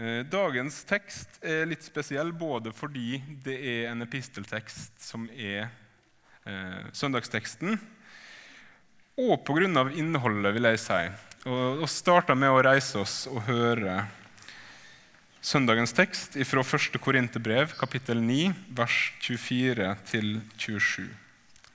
Eh, 0.00 0.22
dagens 0.24 0.78
tekst 0.88 1.42
er 1.44 1.66
litt 1.68 1.84
spesiell 1.84 2.30
både 2.32 2.72
fordi 2.72 3.18
det 3.44 3.56
er 3.58 3.90
en 3.90 4.00
episteltekst 4.00 4.94
som 5.04 5.26
er 5.34 5.66
eh, 6.48 6.86
søndagsteksten, 6.96 7.76
og 9.20 9.42
pga. 9.44 9.90
innholdet, 9.92 10.54
vil 10.56 10.70
jeg 10.70 10.80
si. 10.80 11.02
Og, 11.44 11.84
og 11.84 12.32
med 12.32 12.48
å 12.48 12.62
reise 12.64 13.02
oss 13.02 13.26
og 13.28 13.42
høre 13.44 14.06
søndagens 15.44 15.92
tekst 15.92 16.38
fra 16.48 16.64
1. 16.64 16.96
Korinterbrev, 16.96 17.76
kapittel 17.76 18.22
9, 18.24 18.54
vers 18.72 19.12
24-27. 19.20 21.10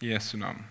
I 0.02 0.16
Jesu 0.16 0.38
navn. 0.42 0.66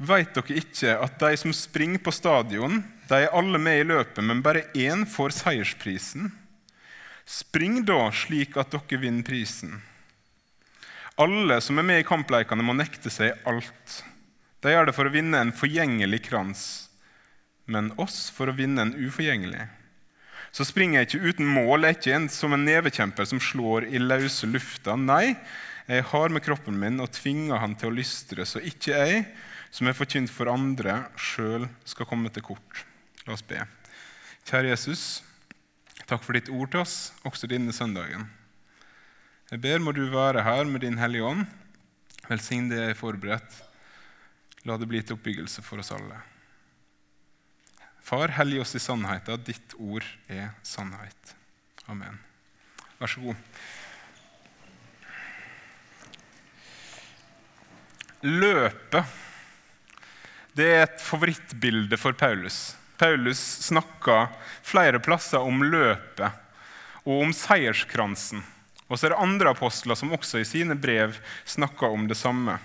Veit 0.00 0.32
dere 0.34 0.56
ikke 0.58 0.96
at 0.96 1.20
de 1.20 1.36
som 1.38 1.52
springer 1.54 2.00
på 2.02 2.10
stadion, 2.10 2.80
de 3.12 3.26
er 3.26 3.34
alle 3.36 3.60
med 3.60 3.82
i 3.82 3.88
løpet, 3.88 4.22
men 4.24 4.40
bare 4.44 4.64
én 4.72 5.04
får 5.08 5.34
seiersprisen? 5.36 6.30
Spring 7.28 7.82
da 7.86 8.06
slik 8.14 8.56
at 8.56 8.72
dere 8.72 9.00
vinner 9.02 9.26
prisen. 9.26 9.82
Alle 11.20 11.58
som 11.60 11.76
er 11.78 11.86
med 11.86 12.00
i 12.00 12.06
kampleikene, 12.08 12.64
må 12.64 12.72
nekte 12.72 13.12
seg 13.12 13.36
alt. 13.48 13.98
De 14.64 14.72
gjør 14.72 14.88
det 14.88 14.94
for 14.96 15.08
å 15.08 15.12
vinne 15.12 15.42
en 15.44 15.52
forgjengelig 15.52 16.22
krans, 16.30 16.62
men 17.68 17.92
oss 18.00 18.30
for 18.32 18.48
å 18.48 18.56
vinne 18.56 18.86
en 18.86 18.94
uforgjengelig. 18.96 19.66
Så 20.52 20.64
springer 20.68 21.02
jeg 21.02 21.08
ikke 21.10 21.32
uten 21.32 21.48
mål, 21.48 21.84
jeg 21.84 21.94
er 21.94 21.98
ikke 21.98 22.16
en 22.16 22.28
som 22.32 22.56
en 22.56 22.64
nevekjemper 22.64 23.28
som 23.28 23.40
slår 23.40 23.88
i 23.92 24.00
løse 24.00 24.48
lufta. 24.48 24.96
Nei, 24.96 25.34
jeg 25.88 26.08
har 26.12 26.32
med 26.32 26.44
kroppen 26.44 26.80
min 26.80 27.00
og 27.02 27.12
tvinger 27.16 27.60
han 27.60 27.76
til 27.76 27.92
å 27.92 27.96
lystre, 27.96 28.46
så 28.48 28.60
ikke 28.60 28.96
jeg, 28.96 29.26
som 29.72 29.88
er 29.88 29.96
forkynt 29.96 30.32
for 30.32 30.52
andre, 30.52 31.02
sjøl 31.16 31.68
skal 31.88 32.08
komme 32.08 32.32
til 32.32 32.44
kort. 32.52 32.86
La 33.26 33.36
oss 33.36 33.44
be. 33.46 33.60
Kjære 34.48 34.72
Jesus, 34.72 35.22
takk 36.08 36.24
for 36.24 36.34
ditt 36.34 36.50
ord 36.50 36.72
til 36.72 36.82
oss, 36.82 37.12
også 37.28 37.50
denne 37.50 37.74
søndagen. 37.74 38.26
Jeg 39.52 39.60
ber 39.62 39.82
må 39.84 39.92
du 39.94 40.06
være 40.10 40.42
her 40.42 40.64
med 40.66 40.82
Din 40.82 40.98
Hellige 40.98 41.28
Ånd. 41.28 41.46
Velsign 42.26 42.70
det 42.70 42.80
jeg 42.80 42.94
er 42.94 42.98
forberedt. 42.98 43.60
La 44.66 44.78
det 44.78 44.88
bli 44.90 45.02
til 45.02 45.18
oppbyggelse 45.18 45.62
for 45.66 45.82
oss 45.82 45.92
alle. 45.94 46.18
Far, 48.02 48.32
hellig 48.34 48.62
oss 48.62 48.74
i 48.74 48.82
sannheten. 48.82 49.44
Ditt 49.46 49.76
ord 49.78 50.06
er 50.26 50.54
sannhet. 50.66 51.34
Amen. 51.90 52.18
Vær 52.98 53.10
så 53.10 53.22
god. 53.22 53.36
Løpet 58.22 59.18
det 60.52 60.66
er 60.68 60.82
et 60.84 61.00
favorittbilde 61.00 61.96
for 61.96 62.12
Paulus. 62.12 62.74
Paulus 63.02 63.40
snakker 63.66 64.28
flere 64.62 65.00
plasser 65.02 65.42
om 65.42 65.64
løpet 65.66 66.38
og 67.02 67.24
om 67.24 67.32
seierskransen. 67.34 68.44
Og 68.86 68.94
så 68.94 69.08
er 69.08 69.16
det 69.16 69.24
andre 69.24 69.50
apostler 69.56 69.98
som 69.98 70.12
også 70.14 70.38
i 70.38 70.46
sine 70.46 70.76
brev 70.78 71.16
snakker 71.42 71.90
om 71.90 72.06
det 72.06 72.20
samme. 72.20 72.60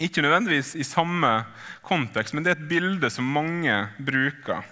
Ikke 0.00 0.24
nødvendigvis 0.24 0.72
i 0.78 0.86
samme 0.88 1.34
kontekst, 1.84 2.32
men 2.32 2.46
det 2.46 2.54
er 2.54 2.56
et 2.56 2.68
bilde 2.70 3.12
som 3.12 3.28
mange 3.28 3.76
bruker. 4.00 4.64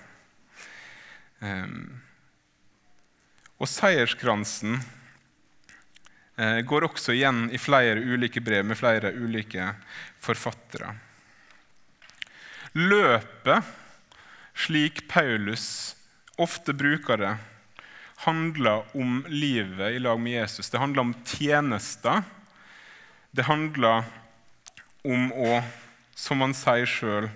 Ehm, 1.44 2.00
og 3.60 3.68
seierskransen 3.68 4.78
eh, 6.40 6.60
går 6.64 6.88
også 6.88 7.12
igjen 7.18 7.50
i 7.52 7.60
flere 7.60 8.00
ulike 8.00 8.40
brev 8.40 8.64
med 8.64 8.80
flere 8.80 9.12
ulike 9.12 9.74
forfattere. 10.24 10.94
Løpet, 12.78 13.76
slik 14.56 15.04
Paulus 15.08 15.96
ofte 16.40 16.72
bruker 16.76 17.20
det, 17.20 17.36
handler 18.24 18.96
om 18.96 19.20
livet 19.28 19.96
i 19.96 20.00
lag 20.00 20.20
med 20.20 20.32
Jesus. 20.32 20.70
Det 20.70 20.80
handler 20.80 21.04
om 21.04 21.14
tjenester. 21.24 22.22
Det 23.30 23.44
handler 23.44 24.04
om 25.04 25.28
å, 25.32 25.60
som 26.16 26.40
han 26.40 26.56
sier 26.56 26.88
sjøl, 26.88 27.28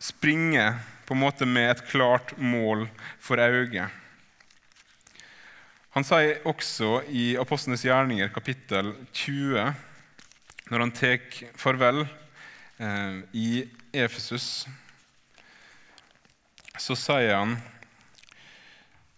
springe 0.00 0.66
på 1.08 1.16
en 1.16 1.22
måte 1.24 1.48
med 1.48 1.70
et 1.72 1.82
klart 1.88 2.36
mål 2.36 2.86
for 3.20 3.40
øyet. 3.40 3.88
Han 5.96 6.06
sier 6.06 6.44
også 6.46 7.00
i 7.08 7.34
Apostlenes 7.40 7.82
gjerninger, 7.84 8.30
kapittel 8.30 8.92
20, 9.10 9.72
når 10.70 10.84
han 10.84 10.94
tar 10.94 11.24
farvel 11.58 12.04
Eh, 12.80 13.18
I 13.32 13.68
Efesus 13.92 14.66
så 16.80 16.96
sier 16.96 17.34
han 17.36 17.58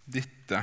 dette. 0.03 0.59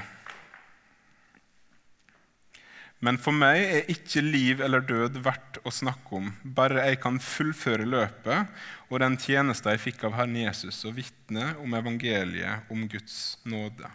Men 3.01 3.17
for 3.17 3.33
meg 3.33 3.63
er 3.65 3.87
ikke 3.89 4.21
liv 4.21 4.61
eller 4.61 4.85
død 4.85 5.17
verdt 5.25 5.63
å 5.65 5.73
snakke 5.73 6.19
om, 6.19 6.27
bare 6.45 6.85
jeg 6.91 6.99
kan 7.01 7.17
fullføre 7.25 7.89
løpet 7.89 8.51
og 8.91 9.01
den 9.01 9.17
tjeneste 9.21 9.73
jeg 9.73 9.81
fikk 9.87 10.05
av 10.11 10.19
Herren 10.19 10.37
Jesus, 10.37 10.83
og 10.85 10.99
vitne 10.99 11.55
om 11.63 11.77
evangeliet 11.79 12.69
om 12.73 12.85
Guds 12.93 13.39
nåde. 13.49 13.89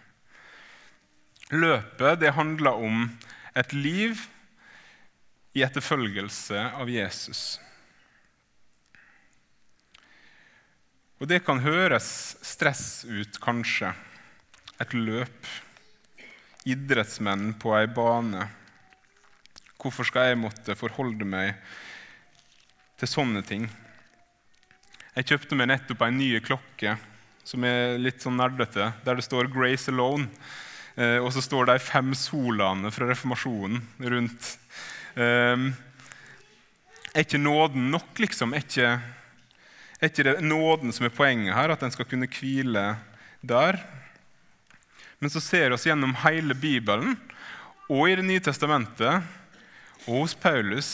Løpet 1.54 2.24
det 2.24 2.34
handler 2.34 2.82
om 2.88 3.06
et 3.54 3.78
liv 3.78 4.26
i 5.54 5.62
etterfølgelse 5.64 6.66
av 6.74 6.90
Jesus. 6.90 7.60
Og 11.16 11.30
det 11.32 11.40
kan 11.48 11.62
høres 11.64 12.36
stress 12.44 13.06
ut, 13.08 13.40
kanskje. 13.40 13.94
Et 14.84 14.94
løp. 14.98 15.48
Idrettsmenn 16.68 17.54
på 17.62 17.72
ei 17.78 17.88
bane. 17.88 18.50
Hvorfor 19.80 20.08
skal 20.08 20.32
jeg 20.32 20.42
måtte 20.42 20.76
forholde 20.76 21.28
meg 21.30 21.54
til 23.00 23.12
sånne 23.12 23.46
ting? 23.48 23.70
Jeg 25.16 25.30
kjøpte 25.30 25.56
meg 25.56 25.70
nettopp 25.72 26.04
ei 26.04 26.12
ny 26.12 26.30
klokke 26.44 26.98
som 27.46 27.64
er 27.64 28.00
litt 28.02 28.24
sånn 28.24 28.40
nerdete, 28.40 28.90
der 29.06 29.16
det 29.16 29.24
står 29.24 29.48
'Grace 29.54 29.92
Alone'. 29.94 30.28
Eh, 30.98 31.20
og 31.20 31.32
så 31.36 31.44
står 31.44 31.68
de 31.68 31.80
fem 31.80 32.14
solene 32.16 32.92
fra 32.92 33.08
reformasjonen 33.08 33.82
rundt. 34.00 34.58
Eh, 35.16 35.72
er 37.16 37.24
ikke 37.24 37.40
nåden 37.40 37.92
nok, 37.92 38.16
liksom? 38.20 38.54
Er 38.54 38.64
ikke 38.64 39.00
er 40.02 40.12
ikke 40.12 40.26
det 40.28 40.40
nåden 40.44 40.94
som 40.96 41.08
er 41.08 41.14
poenget 41.16 41.56
her, 41.56 41.72
at 41.72 41.84
en 41.86 41.94
skal 41.94 42.08
kunne 42.10 42.30
hvile 42.30 42.86
der? 43.42 43.80
Men 45.20 45.32
så 45.32 45.40
ser 45.40 45.70
vi 45.70 45.78
oss 45.78 45.88
gjennom 45.88 46.18
hele 46.26 46.58
Bibelen 46.58 47.16
og 47.88 48.10
i 48.10 48.16
Det 48.18 48.26
nye 48.26 48.44
testamentet 48.44 49.24
og 50.06 50.26
hos 50.26 50.36
Paulus 50.38 50.90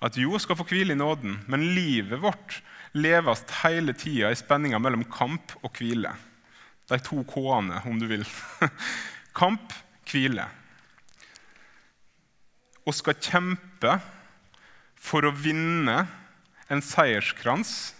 at 0.00 0.16
jo 0.16 0.38
skal 0.40 0.56
få 0.56 0.64
hvile 0.68 0.96
i 0.96 0.98
nåden, 0.98 1.38
men 1.46 1.70
livet 1.76 2.22
vårt 2.22 2.60
leves 2.96 3.44
hele 3.60 3.92
tida 3.94 4.30
i 4.32 4.38
spenninga 4.38 4.80
mellom 4.80 5.04
kamp 5.12 5.52
og 5.60 5.76
hvile. 5.76 6.14
De 6.90 6.98
to 7.04 7.20
K-ene, 7.28 7.82
om 7.86 8.00
du 8.00 8.08
vil. 8.10 8.24
kamp, 9.40 9.74
hvile. 10.10 10.48
Og 12.88 12.96
skal 12.96 13.20
kjempe 13.20 13.98
for 15.00 15.28
å 15.28 15.34
vinne 15.36 16.02
en 16.72 16.82
seierskrans 16.82 17.92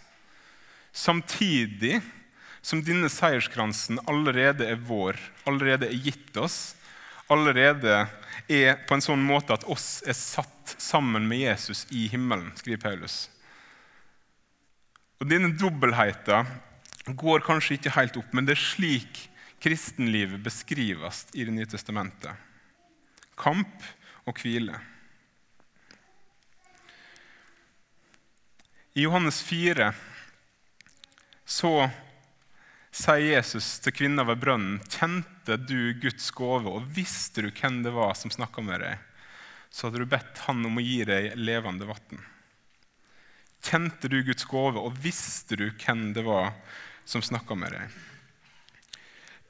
Samtidig 0.93 2.01
som 2.63 2.83
denne 2.85 3.09
seierskransen 3.13 4.01
allerede 4.11 4.67
er 4.69 4.81
vår, 4.85 5.19
allerede 5.49 5.89
er 5.89 6.03
gitt 6.05 6.37
oss, 6.37 6.75
allerede 7.31 8.05
er 8.51 8.81
på 8.87 8.97
en 8.97 9.05
sånn 9.05 9.23
måte 9.25 9.55
at 9.55 9.67
oss 9.71 10.01
er 10.09 10.17
satt 10.19 10.75
sammen 10.81 11.29
med 11.31 11.45
Jesus 11.45 11.87
i 11.95 12.07
himmelen, 12.11 12.51
skriver 12.59 12.83
Paulus. 12.83 13.29
Og 15.21 15.29
Denne 15.31 15.53
dobbeltheten 15.55 16.49
går 17.17 17.45
kanskje 17.45 17.77
ikke 17.77 17.95
helt 17.97 18.17
opp, 18.21 18.31
men 18.35 18.47
det 18.49 18.57
er 18.57 18.63
slik 18.63 19.27
kristenlivet 19.61 20.41
beskrives 20.43 21.27
i 21.35 21.45
Det 21.45 21.53
nye 21.53 21.69
testamentet. 21.69 22.33
Kamp 23.37 23.85
og 24.29 24.41
hvile. 24.41 24.79
I 28.97 29.05
Johannes 29.05 29.43
4 29.47 29.93
så 31.51 31.91
sier 32.95 33.33
Jesus 33.35 33.81
til 33.83 33.95
kvinna 33.95 34.23
ved 34.29 34.39
brønnen, 34.39 34.79
'Kjente 34.87 35.57
du 35.59 35.93
Guds 35.99 36.31
gave, 36.31 36.71
og 36.71 36.87
visste 36.95 37.43
du 37.43 37.51
hvem 37.51 37.83
det 37.83 37.91
var 37.95 38.15
som 38.15 38.31
snakka 38.31 38.63
med 38.63 38.85
deg?' 38.85 38.99
'Så 39.71 39.89
hadde 39.89 40.03
du 40.03 40.07
bedt 40.07 40.45
han 40.47 40.63
om 40.67 40.79
å 40.79 40.85
gi 40.85 41.03
deg 41.05 41.35
levende 41.35 41.89
vann.' 41.91 42.23
Kjente 43.67 44.09
du 44.09 44.23
Guds 44.23 44.47
gave, 44.47 44.79
og 44.79 44.95
visste 45.03 45.59
du 45.59 45.67
hvem 45.71 46.13
det 46.15 46.23
var 46.25 46.55
som 47.05 47.23
snakka 47.23 47.59
med 47.59 47.75
deg? 47.75 47.99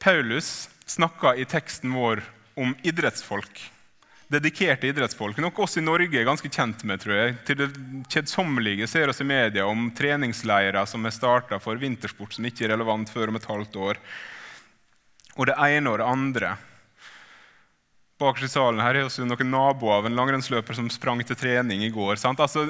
Paulus 0.00 0.70
snakka 0.88 1.36
i 1.36 1.44
teksten 1.44 1.92
vår 1.92 2.24
om 2.56 2.72
idrettsfolk 2.82 3.60
dedikerte 4.30 4.86
idrettsfolk. 4.86 5.40
Noe 5.42 5.64
oss 5.64 5.76
i 5.78 5.82
Norge 5.82 6.20
er 6.20 6.28
ganske 6.28 6.48
kjent 6.48 6.84
med. 6.86 7.02
tror 7.02 7.16
jeg. 7.16 7.36
Til 7.46 7.58
det 7.58 7.68
kjedsommelige 8.12 8.86
ser 8.90 9.10
oss 9.10 9.20
i 9.20 9.26
media 9.26 9.66
om 9.66 9.90
treningsleirer 9.90 10.86
som 10.86 11.06
er 11.06 11.14
starta 11.14 11.58
for 11.58 11.80
vintersport 11.80 12.36
som 12.36 12.46
ikke 12.46 12.68
er 12.68 12.76
relevant 12.76 13.10
før 13.10 13.32
om 13.32 13.40
et 13.40 13.50
halvt 13.50 13.76
år. 13.76 13.98
og 15.36 15.46
det 15.46 15.54
ene 15.56 15.90
og 15.90 15.98
det 15.98 16.06
andre. 16.06 16.56
Bak 18.20 18.42
i 18.42 18.48
salen 18.48 18.82
her 18.84 18.94
er 18.94 19.06
også 19.06 19.24
noen 19.24 19.50
naboer 19.50 19.96
av 19.96 20.06
en 20.06 20.16
langrennsløper 20.18 20.76
som 20.76 20.90
sprang 20.90 21.22
til 21.24 21.36
trening 21.36 21.80
i 21.82 21.90
går. 21.90 22.18
Sant? 22.20 22.40
Altså, 22.40 22.66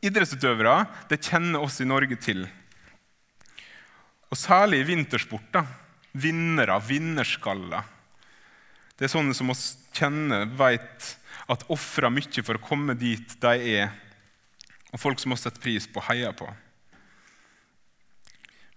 idrettsutøvere 0.00 0.86
det 1.10 1.18
kjenner 1.18 1.64
oss 1.64 1.80
i 1.80 1.88
Norge 1.88 2.14
til. 2.22 2.46
Og 4.30 4.38
særlig 4.38 4.84
i 4.84 4.88
vintersport. 4.92 5.50
da. 5.52 5.64
Vinnere, 6.12 6.78
vinnerskaller. 6.86 7.97
Det 8.98 9.06
er 9.06 9.12
sånne 9.12 9.34
som 9.36 9.50
oss 9.52 9.76
kjenner, 9.94 10.48
veit 10.58 11.12
at 11.48 11.62
ofrer 11.72 12.10
mye 12.10 12.42
for 12.42 12.58
å 12.58 12.62
komme 12.62 12.96
dit 12.98 13.36
de 13.40 13.52
er, 13.78 13.92
og 14.90 15.00
folk 15.00 15.22
som 15.22 15.32
har 15.32 15.40
setter 15.40 15.62
pris 15.62 15.86
på 15.86 16.02
heier 16.08 16.34
på. 16.36 16.48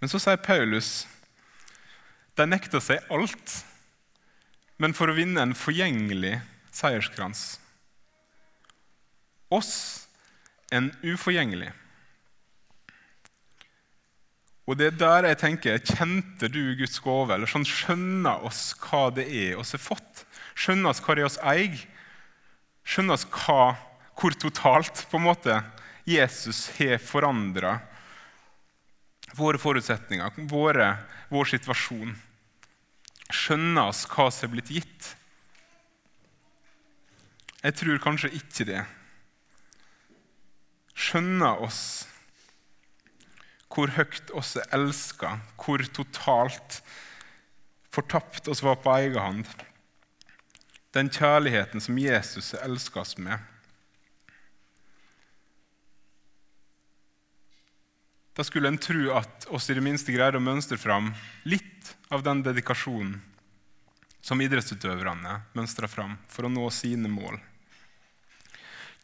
Men 0.02 0.12
så 0.12 0.22
sier 0.22 0.40
Paulus 0.42 1.08
de 2.38 2.46
nekter 2.48 2.82
seg 2.84 3.04
alt, 3.14 3.58
men 4.82 4.96
for 4.98 5.12
å 5.12 5.18
vinne 5.18 5.42
en 5.44 5.58
forgjengelig 5.58 6.38
seierskrans. 6.74 7.60
Oss 9.52 9.74
en 10.72 10.94
uforgjengelig. 11.04 11.74
Og 14.72 14.78
det 14.80 14.86
er 14.88 15.00
der 15.02 15.26
jeg 15.28 15.40
tenker 15.42 15.82
Kjente 15.84 16.48
du 16.48 16.62
Guds 16.80 17.02
gave? 17.04 17.36
Eller 17.36 17.50
sånn 17.50 17.68
Skjønner 17.68 18.46
oss 18.48 18.70
hva 18.80 19.10
det 19.12 19.26
er 19.28 19.58
oss 19.60 19.76
har 19.76 19.82
fått? 19.84 20.22
Skjønner 20.56 20.94
oss 20.94 21.02
hva 21.04 21.16
det 21.18 21.26
er 21.26 21.28
oss 21.28 21.40
eier? 21.44 21.82
Skjønner 22.88 23.18
oss 23.18 23.26
hva, 23.28 23.74
hvor 24.16 24.36
totalt 24.40 25.04
på 25.12 25.20
en 25.20 25.28
måte 25.28 25.58
Jesus 26.08 26.70
har 26.78 27.02
forandra 27.04 27.82
våre 29.36 29.60
forutsetninger, 29.60 30.40
våre, 30.48 30.94
vår 31.28 31.52
situasjon? 31.52 32.16
Skjønner 33.28 33.92
oss 33.92 34.06
hva 34.08 34.30
som 34.32 34.48
er 34.48 34.54
blitt 34.56 34.72
gitt? 34.72 35.12
Jeg 37.60 37.76
tror 37.76 38.00
kanskje 38.08 38.32
ikke 38.40 38.70
det. 38.72 38.86
Skjønner 40.96 41.60
oss 41.68 41.84
hvor 43.72 43.94
høyt 43.96 44.32
oss 44.36 44.58
er 44.60 44.68
elska, 44.76 45.38
hvor 45.56 45.84
totalt 45.96 46.82
fortapt 47.92 48.50
oss 48.52 48.64
var 48.64 48.80
på 48.84 48.92
egen 49.00 49.20
hånd. 49.20 49.48
Den 50.92 51.12
kjærligheten 51.12 51.84
som 51.84 52.00
Jesus 52.00 52.54
elsker 52.60 53.04
oss 53.04 53.16
med. 53.18 53.40
Da 58.36 58.44
skulle 58.48 58.72
en 58.72 58.80
tro 58.80 59.12
at 59.16 59.48
oss 59.52 59.70
i 59.70 59.76
det 59.76 59.84
minste 59.84 60.14
greide 60.16 60.40
å 60.40 60.44
mønstre 60.44 60.80
fram 60.80 61.12
litt 61.48 61.96
av 62.12 62.24
den 62.24 62.44
dedikasjonen 62.44 63.20
som 64.22 64.42
idrettsutøverne 64.44 65.40
mønstra 65.58 65.88
fram 65.90 66.16
for 66.32 66.46
å 66.46 66.52
nå 66.52 66.68
sine 66.74 67.10
mål. 67.12 67.40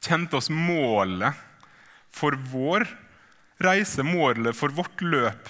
Kjente 0.03 0.37
oss 0.37 0.51
målet 0.53 1.35
for 2.13 2.37
vår 2.51 2.85
reise 3.63 4.03
målet 4.05 4.55
for 4.55 4.73
vårt 4.73 5.01
løp, 5.01 5.49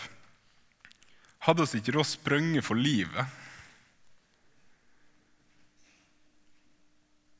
hadde 1.47 1.63
oss 1.63 1.75
ikke 1.77 1.95
da 1.95 2.05
sprunget 2.07 2.65
for 2.65 2.79
livet. 2.79 3.35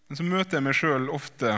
Men 0.07 0.19
så 0.19 0.23
møter 0.23 0.57
jeg 0.57 0.63
meg 0.63 0.77
sjøl 0.77 1.09
ofte 1.11 1.57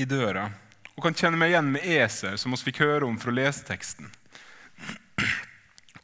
i 0.00 0.04
døra 0.08 0.50
og 0.92 1.06
kan 1.06 1.16
kjenne 1.16 1.38
meg 1.40 1.54
igjen 1.54 1.70
med 1.72 1.84
Eser, 1.88 2.36
som 2.36 2.52
vi 2.52 2.60
fikk 2.68 2.82
høre 2.84 3.06
om 3.08 3.16
fra 3.20 3.32
leseteksten. 3.32 4.10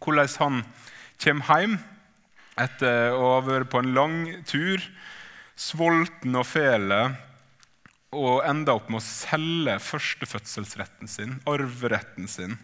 Hvordan 0.01 0.31
han 0.41 0.63
kommer 1.21 1.61
hjem 1.61 1.75
etter 2.59 3.13
å 3.13 3.35
ha 3.35 3.43
vært 3.45 3.69
på 3.71 3.83
en 3.83 3.93
lang 3.95 4.17
tur, 4.49 4.81
sulten 5.59 6.39
og 6.41 6.47
fele, 6.49 7.03
og 8.17 8.45
enda 8.49 8.75
opp 8.79 8.89
med 8.89 9.03
å 9.03 9.05
selge 9.05 9.75
førstefødselsretten 9.85 11.11
sin, 11.11 11.37
arveretten 11.49 12.29
sin, 12.31 12.57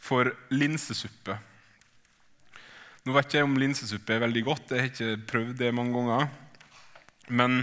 for 0.00 0.32
linsesuppe. 0.50 1.36
Nå 3.04 3.14
vet 3.14 3.28
ikke 3.28 3.38
jeg 3.38 3.48
om 3.48 3.60
linsesuppe 3.60 4.16
er 4.16 4.24
veldig 4.24 4.42
godt, 4.48 4.72
jeg 4.72 4.82
har 4.82 4.90
ikke 4.90 5.28
prøvd 5.30 5.52
det 5.60 5.70
mange 5.76 5.94
ganger. 5.96 6.32
Men 7.30 7.62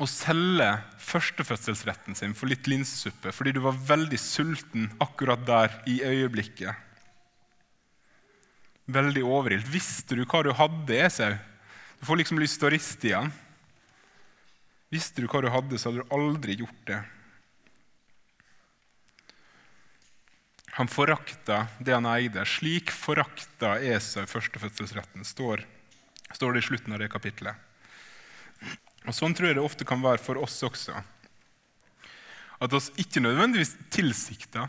å 0.00 0.08
selge 0.08 0.70
førstefødselsretten 1.00 2.16
sin 2.18 2.34
for 2.36 2.50
litt 2.50 2.66
linsesuppe 2.68 3.32
fordi 3.32 3.54
du 3.56 3.62
var 3.64 3.78
veldig 3.88 4.18
sulten 4.20 4.90
akkurat 5.00 5.44
der 5.48 5.78
i 5.88 6.00
øyeblikket 6.04 6.82
Veldig 8.86 9.24
overilt. 9.26 9.66
Visste 9.66 10.14
du 10.14 10.20
hva 10.22 10.44
du 10.46 10.52
hadde, 10.54 10.94
Esau? 10.94 11.32
Du 11.98 12.04
får 12.06 12.20
liksom 12.20 12.38
lyst 12.38 12.60
til 12.60 12.68
å 12.68 12.70
riste 12.70 13.08
i 13.08 13.14
den. 13.16 13.32
Visste 14.92 15.22
du 15.22 15.28
hva 15.30 15.42
du 15.42 15.50
hadde, 15.50 15.78
så 15.78 15.90
hadde 15.90 16.04
du 16.04 16.14
aldri 16.14 16.58
gjort 16.60 16.82
det. 16.86 17.00
Han 20.76 20.90
forakta 20.92 21.66
det 21.80 21.94
han 21.96 22.06
eide. 22.10 22.44
Slik 22.44 22.92
forakta 22.92 23.78
Esau 23.80 24.26
førstefødselsretten, 24.28 25.24
står, 25.24 25.64
står 26.36 26.52
det 26.52 26.62
i 26.62 26.66
slutten 26.68 26.92
av 26.92 27.00
det 27.00 27.08
kapitlet. 27.12 27.56
Og 29.06 29.14
Sånn 29.16 29.34
tror 29.34 29.48
jeg 29.48 29.56
det 29.56 29.64
ofte 29.64 29.86
kan 29.88 30.02
være 30.04 30.20
for 30.20 30.38
oss 30.42 30.58
også. 30.66 31.00
At 32.60 32.76
oss 32.76 32.90
ikke 33.00 33.22
nødvendigvis 33.24 33.74
tilsikta. 33.92 34.66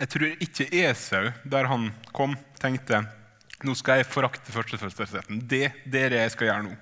Jeg 0.00 0.10
tror 0.10 0.34
ikke 0.42 0.68
Esau, 0.82 1.30
der 1.44 1.68
han 1.70 1.90
kom, 2.16 2.36
tenkte 2.58 3.04
nå 3.66 3.74
skal 3.76 4.00
jeg 4.00 4.08
forakte 4.08 4.52
førstefødselsretten. 4.54 5.42
Det, 5.44 5.66
det 5.84 6.04
er 6.06 6.14
det 6.14 6.20
jeg 6.22 6.32
skal 6.32 6.48
gjøre 6.48 6.64
nå. 6.64 6.76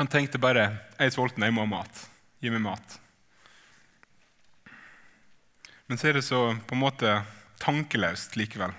Han 0.00 0.08
tenkte 0.08 0.38
bare 0.40 0.62
'Jeg 0.96 1.06
er 1.06 1.10
sulten, 1.12 1.42
jeg 1.44 1.52
må 1.52 1.60
ha 1.60 1.68
mat. 1.68 2.08
Gi 2.40 2.48
meg 2.48 2.62
mat'. 2.64 2.98
Men 5.88 5.98
så 5.98 6.08
er 6.08 6.12
det 6.16 6.24
så 6.24 6.56
på 6.56 6.72
en 6.72 6.80
måte 6.80 7.10
tankeløst 7.60 8.32
likevel. 8.40 8.72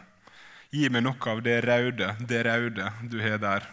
Gi 0.71 0.89
meg 0.89 1.03
noe 1.03 1.29
av 1.29 1.43
det 1.45 1.61
raude, 1.61 2.15
det 2.25 2.41
røde 2.41 2.87
du 3.07 3.19
har 3.21 3.37
der. 3.37 3.67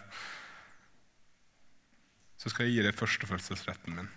Så 2.37 2.51
skal 2.51 2.67
jeg 2.67 2.75
gi 2.75 2.83
deg 2.83 2.99
førstefødselsretten 2.99 3.97
min. 3.97 4.11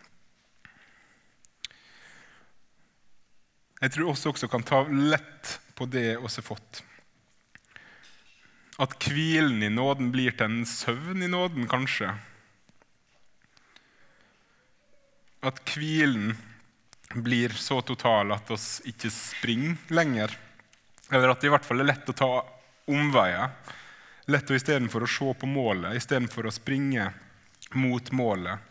Jeg 3.82 3.92
tror 3.92 4.10
også 4.12 4.34
også 4.34 4.50
kan 4.52 4.64
ta 4.64 4.82
lett 4.84 5.60
på 5.76 5.86
det 5.86 6.18
vi 6.20 6.34
har 6.36 6.44
fått. 6.44 6.84
At 8.78 9.00
hvilen 9.00 9.64
i 9.64 9.70
nåden 9.70 10.12
blir 10.12 10.36
til 10.36 10.52
en 10.52 10.66
søvn 10.66 11.24
i 11.24 11.32
nåden, 11.32 11.70
kanskje. 11.72 12.12
At 15.42 15.62
hvilen 15.74 16.36
blir 17.14 17.50
så 17.50 17.82
total 17.82 18.32
at 18.32 18.52
oss 18.54 18.80
ikke 18.88 19.10
springer 19.12 19.94
lenger. 19.94 20.38
Eller 21.12 21.34
at 21.34 21.42
det 21.42 21.50
i 21.50 21.54
hvert 21.54 21.66
fall 21.66 21.84
er 21.84 21.90
lett 21.90 22.10
å 22.10 22.16
ta 22.16 22.30
omveier. 22.92 23.50
Lett 24.32 24.52
å 24.52 24.56
istedenfor 24.56 25.04
å 25.04 25.10
se 25.10 25.34
på 25.42 25.50
målet, 25.50 25.98
istedenfor 25.98 26.48
å 26.48 26.54
springe 26.54 27.10
mot 27.74 28.12
målet 28.16 28.70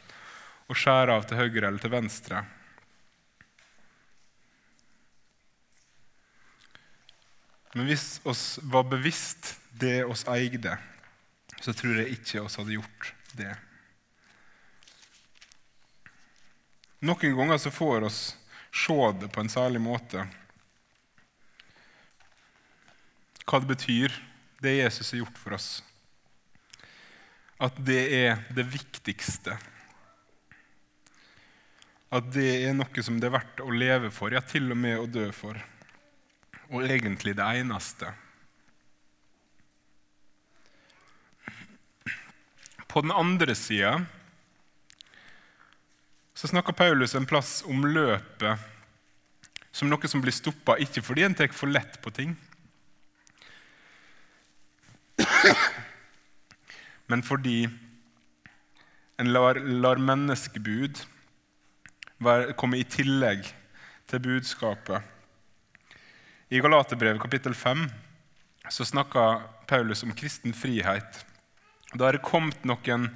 og 0.70 0.78
skjære 0.78 1.16
av 1.16 1.26
til 1.26 1.40
høyre 1.40 1.66
eller 1.66 1.82
til 1.82 1.92
venstre. 1.92 2.44
Men 7.74 7.86
hvis 7.86 8.20
oss 8.26 8.58
var 8.62 8.86
bevisst 8.90 9.56
det 9.78 10.04
oss 10.04 10.24
eide, 10.30 10.76
så 11.60 11.74
tror 11.76 12.00
jeg 12.00 12.16
ikke 12.18 12.42
oss 12.42 12.58
hadde 12.58 12.78
gjort 12.78 13.12
det. 13.38 13.52
Noen 17.00 17.36
ganger 17.36 17.58
så 17.58 17.70
får 17.72 18.04
oss 18.10 18.36
se 18.72 19.12
det 19.20 19.30
på 19.32 19.40
en 19.40 19.48
særlig 19.48 19.80
måte. 19.80 20.26
Hva 23.48 23.60
det 23.62 23.70
betyr, 23.72 24.14
det 24.60 24.76
Jesus 24.76 25.14
har 25.14 25.22
gjort 25.22 25.40
for 25.40 25.56
oss. 25.56 25.70
At 27.60 27.80
det 27.84 28.02
er 28.18 28.44
det 28.52 28.68
viktigste. 28.68 29.56
At 32.12 32.30
det 32.34 32.50
er 32.66 32.76
noe 32.76 33.04
som 33.06 33.18
det 33.20 33.30
er 33.30 33.36
verdt 33.38 33.64
å 33.64 33.72
leve 33.72 34.12
for, 34.12 34.32
ja, 34.34 34.44
til 34.44 34.68
og 34.68 34.78
med 34.78 35.00
å 35.00 35.08
dø 35.08 35.26
for. 35.32 35.56
Og 36.70 36.84
egentlig 36.84 37.34
det 37.38 37.48
eneste. 37.62 38.12
På 42.90 43.00
den 43.00 43.14
andre 43.14 43.54
sida 43.56 44.00
så 46.40 46.48
snakker 46.48 46.72
Paulus 46.72 47.12
en 47.14 47.26
plass 47.28 47.58
om 47.68 47.82
løpet 47.84 48.62
som 49.76 49.90
noe 49.92 50.08
som 50.08 50.22
blir 50.24 50.32
stoppa, 50.32 50.78
ikke 50.80 51.02
fordi 51.04 51.26
en 51.26 51.34
tar 51.36 51.52
for 51.52 51.68
lett 51.68 51.98
på 52.00 52.10
ting, 52.16 52.32
men 57.12 57.22
fordi 57.26 57.68
en 59.20 59.32
lar, 59.34 59.60
lar 59.60 60.00
menneskebud 60.00 61.02
komme 62.56 62.80
i 62.80 62.88
tillegg 62.88 63.44
til 64.08 64.22
budskapet. 64.24 65.04
I 66.48 66.62
Galaterbrevet 66.64 67.20
kapittel 67.20 67.52
5 67.52 67.84
så 68.72 68.86
snakker 68.88 69.44
Paulus 69.68 70.06
om 70.08 70.16
kristen 70.16 70.56
frihet. 70.56 71.20
Da 71.92 72.08
er 72.08 72.16
det 72.16 72.24
kommet 72.24 72.64
noen 72.64 73.10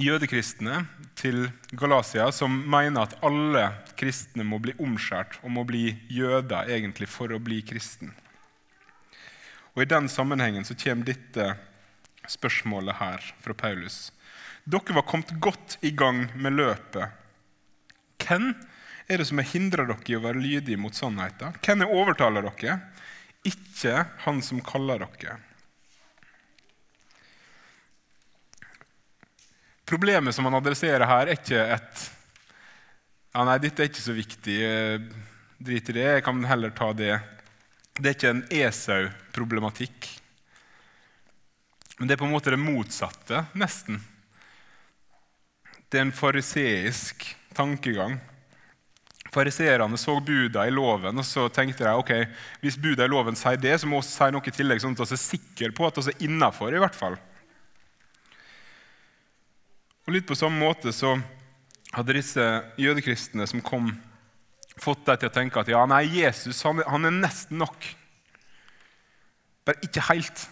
jødekristne 0.00 0.84
til 1.14 1.46
Galatia 1.78 2.26
som 2.34 2.54
mener 2.70 3.06
at 3.06 3.14
alle 3.22 3.68
kristne 3.98 4.46
må 4.46 4.58
bli 4.62 4.74
omskjært 4.82 5.38
og 5.42 5.52
må 5.54 5.62
bli 5.68 5.92
jøder 6.10 6.70
egentlig 6.74 7.08
for 7.10 7.30
å 7.30 7.38
bli 7.42 7.60
kristen. 7.66 8.10
Og 9.74 9.84
I 9.84 9.90
den 9.90 10.08
sammenhengen 10.10 10.66
så 10.66 10.76
kommer 10.78 11.06
dette 11.06 11.54
spørsmålet 12.30 12.98
her 12.98 13.24
fra 13.42 13.54
Paulus. 13.54 14.10
Dere 14.64 14.96
var 14.96 15.06
kommet 15.06 15.34
godt 15.42 15.78
i 15.84 15.92
gang 15.94 16.24
med 16.34 16.56
løpet. 16.56 17.10
Hvem 18.24 18.54
er 19.06 19.20
det 19.20 19.26
som 19.28 19.38
har 19.38 19.50
hindra 19.50 19.84
dere 19.86 20.08
i 20.08 20.16
å 20.16 20.22
være 20.24 20.40
lydige 20.40 20.80
mot 20.80 20.94
sannheten? 20.96 21.58
Hvem 21.62 21.84
er 21.84 21.94
overtaler 21.94 22.46
dere? 22.48 22.78
Ikke 23.44 24.06
han 24.24 24.40
som 24.42 24.62
kaller 24.64 25.04
dere. 25.04 25.36
Problemet 29.84 30.34
som 30.34 30.46
han 30.48 30.56
adresserer 30.56 31.04
her, 31.06 31.28
er 31.28 31.38
ikke 31.38 31.64
et 31.76 32.04
ja, 33.34 33.42
nei, 33.42 33.56
dette 33.58 33.82
er 33.82 33.88
ikke 33.90 33.98
så 33.98 34.14
viktig, 34.14 34.58
drit 35.58 35.88
i 35.90 35.94
det, 35.96 36.04
jeg 36.06 36.22
kan 36.22 36.44
heller 36.46 36.70
ta 36.70 36.92
det. 36.94 37.16
Det 37.98 38.06
er 38.06 38.14
ikke 38.14 38.30
en 38.30 38.44
Esau-problematikk. 38.46 40.06
Men 41.98 42.06
det 42.06 42.14
er 42.14 42.20
på 42.20 42.28
en 42.28 42.34
måte 42.34 42.54
det 42.54 42.60
motsatte, 42.62 43.42
nesten. 43.58 43.98
Det 45.90 45.98
er 45.98 46.06
en 46.06 46.14
fariseisk 46.14 47.26
tankegang. 47.58 48.20
Fariseerne 49.34 49.98
så 49.98 50.14
buda 50.22 50.68
i 50.68 50.74
loven, 50.74 51.18
og 51.18 51.26
så 51.26 51.48
tenkte 51.50 51.88
de 51.88 51.98
ok, 51.98 52.12
hvis 52.62 52.78
buda 52.78 53.06
i 53.08 53.10
loven 53.10 53.34
sier 53.38 53.58
det, 53.58 53.80
så 53.82 53.90
må 53.90 53.98
vi 53.98 54.12
si 54.12 54.30
noe 54.30 54.46
i 54.46 54.54
tillegg, 54.54 54.82
sånn 54.82 54.94
at 54.94 55.02
vi 55.02 55.18
er 55.18 55.24
sikre 55.26 55.74
på 55.74 55.90
at 55.90 55.98
vi 55.98 56.14
er 56.14 56.26
innafor. 56.28 56.70
I 56.70 56.82
hvert 56.86 56.98
fall. 56.98 57.18
Og 60.04 60.12
Litt 60.12 60.26
på 60.28 60.36
samme 60.36 60.60
måte 60.60 60.92
så 60.92 61.14
hadde 61.94 62.16
disse 62.16 62.44
jødekristne 62.80 63.46
som 63.48 63.62
kom, 63.64 63.92
fått 64.76 65.04
deg 65.06 65.22
til 65.22 65.30
å 65.30 65.34
tenke 65.34 65.60
at 65.62 65.70
ja, 65.70 65.84
nei, 65.88 66.02
Jesus 66.18 66.60
han, 66.66 66.82
han 66.84 67.08
er 67.08 67.14
nesten 67.14 67.60
nok. 67.62 67.86
Bare 69.64 69.80
ikke 69.86 70.04
helt. 70.10 70.48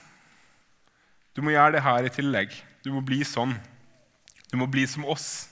Du 1.36 1.42
må 1.44 1.52
gjøre 1.52 1.76
det 1.76 1.84
her 1.84 2.06
i 2.06 2.12
tillegg. 2.12 2.54
Du 2.84 2.92
må 2.94 3.02
bli 3.04 3.20
sånn. 3.26 3.54
Du 4.52 4.56
må 4.60 4.68
bli 4.70 4.86
som 4.88 5.04
oss. 5.08 5.48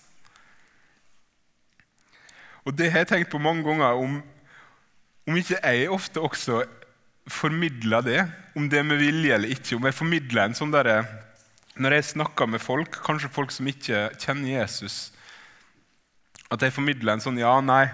Og 2.64 2.76
det 2.76 2.90
har 2.92 3.04
jeg 3.04 3.10
tenkt 3.14 3.32
på 3.32 3.40
mange 3.42 3.64
ganger, 3.66 3.96
om, 4.00 4.20
om 5.28 5.40
ikke 5.40 5.60
jeg 5.60 5.88
ofte 5.92 6.22
også 6.22 6.62
formidler 7.30 8.04
det, 8.04 8.20
om 8.56 8.68
det 8.68 8.80
er 8.80 8.86
med 8.86 9.00
vilje 9.00 9.34
eller 9.36 9.52
ikke. 9.54 9.76
Om 9.76 9.88
jeg 9.88 9.96
formidler 9.96 10.46
en 10.46 10.56
sånn 10.56 10.72
derre 10.72 11.02
Når 11.80 11.96
jeg 11.96 12.08
snakker 12.10 12.48
med 12.50 12.60
folk, 12.60 12.98
kanskje 13.06 13.32
folk 13.32 13.52
som 13.54 13.68
ikke 13.70 14.10
kjenner 14.20 14.50
Jesus, 14.52 15.14
at 16.52 16.60
jeg 16.60 16.74
formidler 16.74 17.14
en 17.14 17.22
sånn 17.24 17.40
Ja, 17.40 17.54
nei, 17.64 17.86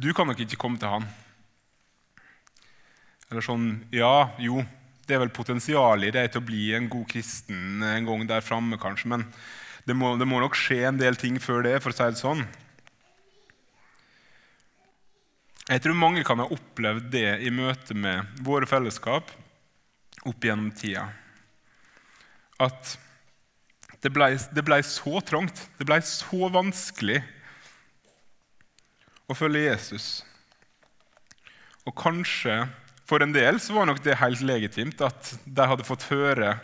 du 0.00 0.10
kan 0.16 0.26
nok 0.26 0.40
ikke 0.42 0.58
komme 0.58 0.80
til 0.80 0.90
han. 0.90 1.06
Eller 3.28 3.44
sånn 3.44 3.68
Ja, 3.94 4.32
jo, 4.42 4.64
det 5.06 5.14
er 5.14 5.22
vel 5.22 5.34
potensial 5.34 6.02
i 6.02 6.10
det 6.14 6.26
til 6.32 6.42
å 6.42 6.48
bli 6.48 6.72
en 6.74 6.90
god 6.90 7.06
kristen 7.12 7.84
en 7.84 8.08
gang 8.08 8.26
der 8.26 8.42
framme, 8.42 8.80
kanskje, 8.80 9.12
men 9.14 9.26
det 9.86 9.94
må, 9.96 10.16
det 10.18 10.26
må 10.28 10.42
nok 10.42 10.58
skje 10.58 10.82
en 10.90 10.98
del 11.00 11.16
ting 11.16 11.38
før 11.40 11.62
det, 11.64 11.78
for 11.80 11.94
å 11.94 11.96
si 11.96 12.10
det 12.10 12.20
sånn. 12.20 12.42
Jeg 15.68 15.84
tror 15.84 16.00
mange 16.00 16.24
kan 16.26 16.40
ha 16.42 16.48
opplevd 16.50 17.10
det 17.12 17.28
i 17.44 17.52
møte 17.54 17.94
med 17.94 18.40
våre 18.42 18.66
fellesskap 18.66 19.30
opp 20.26 20.44
gjennom 20.44 20.72
tida. 20.74 21.06
At 22.58 22.98
det 24.02 24.12
ble, 24.14 24.30
ble 24.62 24.78
så 24.86 25.20
trangt, 25.26 25.64
det 25.78 25.86
ble 25.88 25.98
så 26.06 26.50
vanskelig 26.54 27.22
å 29.28 29.36
følge 29.36 29.66
Jesus. 29.66 30.08
Og 31.88 31.96
kanskje 31.98 32.62
for 33.08 33.24
en 33.24 33.32
del 33.32 33.58
så 33.62 33.74
var 33.74 33.88
nok 33.88 34.02
det 34.04 34.18
helt 34.20 34.44
legitimt 34.44 35.00
at 35.04 35.32
de 35.44 35.66
hadde 35.70 35.86
fått 35.88 36.10
høre 36.12 36.58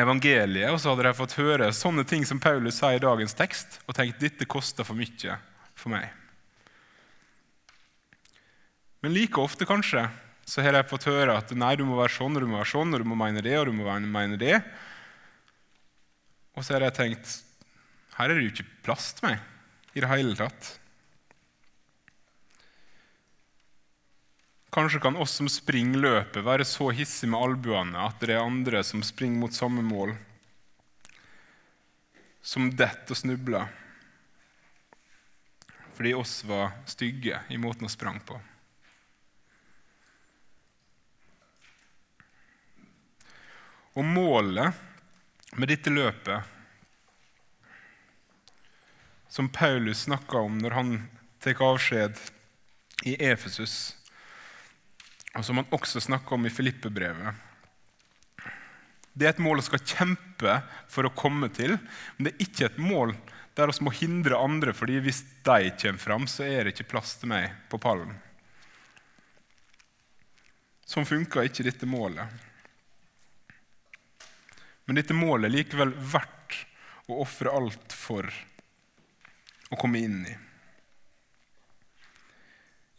evangeliet, 0.00 0.72
og 0.72 0.80
så 0.80 0.92
hadde 0.92 1.04
de 1.04 1.18
fått 1.18 1.36
høre 1.36 1.68
sånne 1.76 2.04
ting 2.08 2.24
som 2.24 2.40
Paulus 2.40 2.78
sier 2.80 2.96
i 2.96 3.02
dagens 3.02 3.36
tekst, 3.36 3.82
og 3.84 3.96
tenkt 3.96 4.22
dette 4.22 4.48
koster 4.48 4.88
for 4.88 4.96
mye 4.96 5.36
for 5.76 5.92
meg. 5.92 6.08
Men 9.02 9.12
like 9.12 9.40
ofte 9.42 9.68
kanskje, 9.68 10.06
så 10.46 10.62
har 10.64 10.74
de 10.74 10.82
fått 10.88 11.06
høre 11.10 11.36
at 11.38 11.52
nei, 11.54 11.74
du 11.76 11.84
må 11.86 11.98
være 11.98 12.14
sånn 12.16 12.34
og 12.36 12.42
du 12.42 12.48
må 12.48 12.58
være 12.58 12.72
sånn, 12.72 12.94
og 12.94 13.02
du 13.02 13.08
må 13.08 13.18
mene 13.18 13.44
det 13.44 13.54
og 13.58 13.68
du 13.68 13.76
må 13.76 13.98
mene 14.00 14.38
det. 14.40 14.56
Og 16.52 16.64
så 16.64 16.76
har 16.76 16.86
jeg 16.86 16.98
tenkt 16.98 17.38
her 18.18 18.28
er 18.28 18.36
det 18.36 18.44
jo 18.44 18.52
ikke 18.52 18.70
plass 18.84 19.12
til 19.16 19.30
meg 19.30 19.96
i 19.96 20.02
det 20.04 20.08
hele 20.10 20.36
tatt. 20.36 20.68
Kanskje 24.72 25.02
kan 25.04 25.18
oss 25.20 25.34
som 25.36 25.48
springer 25.52 26.00
løpet, 26.00 26.44
være 26.44 26.64
så 26.64 26.88
hissige 26.96 27.32
med 27.32 27.44
albuene 27.44 28.04
at 28.06 28.20
det 28.24 28.36
er 28.36 28.44
andre 28.44 28.80
som 28.84 29.04
springer 29.04 29.40
mot 29.40 29.52
samme 29.52 29.84
mål, 29.84 30.14
som 32.42 32.70
detter 32.72 33.12
og 33.12 33.20
snubler 33.20 33.78
fordi 35.92 36.14
oss 36.16 36.40
var 36.48 36.72
stygge 36.88 37.36
i 37.52 37.58
måten 37.60 37.84
vi 37.84 37.92
sprang 37.92 38.16
på. 38.26 38.38
Og 43.92 44.08
målet 44.08 44.72
med 45.56 45.68
dette 45.68 45.92
løpet, 45.92 46.42
som 49.28 49.48
Paulus 49.52 50.04
snakka 50.06 50.44
om 50.44 50.58
når 50.60 50.76
han 50.76 50.92
tar 51.40 51.60
avskjed 51.64 52.18
i 53.08 53.16
Efesus, 53.24 53.94
og 55.36 55.44
som 55.44 55.60
han 55.60 55.72
også 55.72 56.00
snakker 56.04 56.36
om 56.36 56.44
i 56.44 56.52
Filippebrevet 56.52 57.48
Det 59.12 59.24
er 59.24 59.32
et 59.32 59.40
mål 59.40 59.62
vi 59.62 59.64
skal 59.70 59.84
kjempe 59.84 60.58
for 60.92 61.08
å 61.08 61.14
komme 61.16 61.48
til, 61.52 61.78
men 62.16 62.28
det 62.28 62.34
er 62.34 62.44
ikke 62.46 62.68
et 62.68 62.80
mål 62.80 63.14
der 63.56 63.68
vi 63.68 63.84
må 63.84 63.92
hindre 63.92 64.40
andre, 64.40 64.72
fordi 64.72 65.00
hvis 65.04 65.20
de 65.44 65.72
kommer 65.80 66.00
fram, 66.00 66.28
så 66.28 66.44
er 66.48 66.64
det 66.64 66.72
ikke 66.72 66.92
plass 66.94 67.18
til 67.20 67.28
meg 67.32 67.52
på 67.68 67.80
pallen. 67.80 68.14
Sånn 70.88 71.08
funker 71.08 71.44
ikke 71.44 71.64
dette 71.64 71.88
målet. 71.88 72.28
Men 74.92 74.98
dette 75.00 75.14
målet 75.16 75.48
er 75.48 75.54
likevel 75.54 75.94
verdt 75.96 76.56
å 77.08 77.22
ofre 77.22 77.48
alt 77.48 77.94
for 77.96 78.26
å 79.72 79.76
komme 79.80 80.02
inn 80.04 80.18
i. 80.28 80.32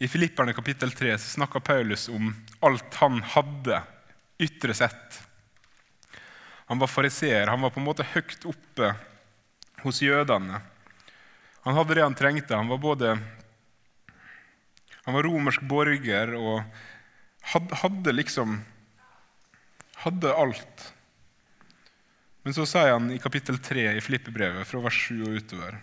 I 0.01 0.09
Filipperne 0.09 0.55
kapittel 0.57 0.89
3 0.89 1.19
snakker 1.21 1.62
Paulus 1.62 2.07
om 2.09 2.31
alt 2.65 2.97
han 2.97 3.19
hadde 3.35 3.83
ytre 4.41 4.73
sett. 4.73 5.19
Han 6.65 6.81
var 6.81 6.89
fariseer, 6.89 7.53
han 7.53 7.62
var 7.62 7.75
på 7.77 7.83
en 7.83 7.85
måte 7.91 8.07
høyt 8.15 8.50
oppe 8.50 8.89
hos 9.83 10.01
jødene. 10.01 10.63
Han 11.67 11.77
hadde 11.77 12.00
det 12.00 12.07
han 12.07 12.17
trengte. 12.17 12.57
Han 12.57 12.73
var 12.73 12.81
både 12.81 13.13
han 15.05 15.13
var 15.13 15.29
romersk 15.29 15.62
borger 15.69 16.33
og 16.41 16.65
hadde 17.53 18.17
liksom 18.17 18.63
Hadde 20.07 20.33
alt. 20.33 20.89
Men 22.43 22.55
så 22.55 22.65
sier 22.67 22.91
han 22.91 23.07
i 23.13 23.21
kapittel 23.23 23.57
3 23.63 23.88
i 23.95 24.03
Filippebrevet, 24.03 24.67
fra 24.67 24.81
vers 24.83 25.00
7 25.07 25.23
og 25.23 25.38
utover 25.39 25.79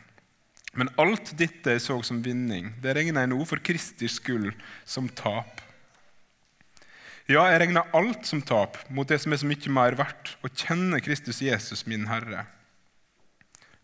Men 0.77 0.93
alt 1.01 1.33
dette 1.41 1.73
jeg 1.75 1.83
så 1.83 1.97
som 2.07 2.21
vinning, 2.23 2.75
det 2.83 2.95
regner 2.97 3.25
jeg 3.25 3.33
nå 3.33 3.41
for 3.49 3.63
Kristi 3.65 4.09
skyld 4.13 4.53
som 4.85 5.09
tap. 5.09 5.65
Ja, 7.31 7.45
jeg 7.51 7.63
regner 7.63 7.91
alt 7.97 8.27
som 8.27 8.43
tap 8.43 8.79
mot 8.91 9.09
det 9.09 9.21
som 9.23 9.33
er 9.33 9.41
så 9.41 9.49
mye 9.49 9.73
mer 9.73 9.97
verdt, 9.99 10.37
å 10.43 10.51
kjenne 10.51 11.01
Kristus 11.03 11.41
Jesus, 11.43 11.87
min 11.91 12.09
Herre. 12.11 12.45